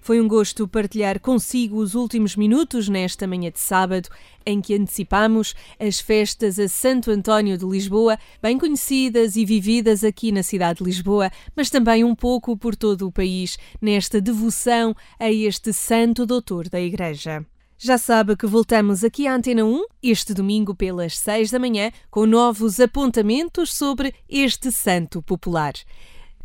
Foi 0.00 0.20
um 0.20 0.26
gosto 0.26 0.66
partilhar 0.66 1.20
consigo 1.20 1.76
os 1.76 1.94
últimos 1.94 2.34
minutos 2.34 2.88
nesta 2.88 3.26
manhã 3.26 3.50
de 3.50 3.60
sábado, 3.60 4.08
em 4.46 4.60
que 4.60 4.74
antecipamos 4.74 5.54
as 5.78 6.00
festas 6.00 6.58
a 6.58 6.68
Santo 6.68 7.10
António 7.10 7.58
de 7.58 7.66
Lisboa, 7.66 8.18
bem 8.42 8.58
conhecidas 8.58 9.36
e 9.36 9.44
vividas 9.44 10.02
aqui 10.02 10.32
na 10.32 10.42
cidade 10.42 10.78
de 10.78 10.84
Lisboa, 10.84 11.30
mas 11.54 11.68
também 11.68 12.02
um 12.02 12.14
pouco 12.14 12.56
por 12.56 12.74
todo 12.74 13.06
o 13.06 13.12
país, 13.12 13.58
nesta 13.80 14.20
devoção 14.20 14.94
a 15.18 15.30
este 15.30 15.72
Santo 15.72 16.24
Doutor 16.24 16.68
da 16.68 16.80
Igreja. 16.80 17.44
Já 17.82 17.96
sabe 17.96 18.36
que 18.36 18.46
voltamos 18.46 19.02
aqui 19.02 19.26
à 19.26 19.34
Antena 19.34 19.64
1 19.64 19.84
este 20.02 20.34
domingo 20.34 20.74
pelas 20.74 21.16
6 21.18 21.50
da 21.50 21.58
manhã 21.58 21.90
com 22.10 22.26
novos 22.26 22.78
apontamentos 22.78 23.72
sobre 23.74 24.14
este 24.28 24.70
santo 24.70 25.22
popular. 25.22 25.72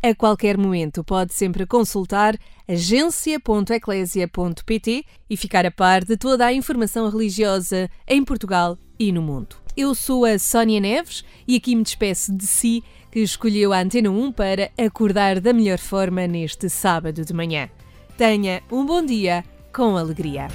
A 0.02 0.14
qualquer 0.14 0.58
momento 0.58 1.02
pode 1.02 1.32
sempre 1.34 1.66
consultar 1.66 2.38
agência.eclésia.pt 2.68 5.04
e 5.28 5.36
ficar 5.36 5.66
a 5.66 5.70
par 5.70 6.04
de 6.04 6.16
toda 6.16 6.46
a 6.46 6.52
informação 6.52 7.08
religiosa 7.08 7.90
em 8.06 8.24
Portugal 8.24 8.78
e 8.98 9.10
no 9.10 9.22
mundo. 9.22 9.56
Eu 9.76 9.94
sou 9.94 10.24
a 10.24 10.38
Sónia 10.38 10.80
Neves 10.80 11.24
e 11.46 11.56
aqui 11.56 11.74
me 11.74 11.82
despeço 11.82 12.32
de 12.32 12.46
si 12.46 12.84
que 13.10 13.20
escolheu 13.20 13.72
a 13.72 13.80
Antena 13.80 14.10
1 14.10 14.32
para 14.32 14.70
acordar 14.78 15.40
da 15.40 15.52
melhor 15.52 15.78
forma 15.78 16.26
neste 16.26 16.68
sábado 16.68 17.24
de 17.24 17.32
manhã. 17.32 17.68
Tenha 18.16 18.62
um 18.70 18.86
bom 18.86 19.04
dia 19.04 19.44
com 19.72 19.96
alegria. 19.96 20.48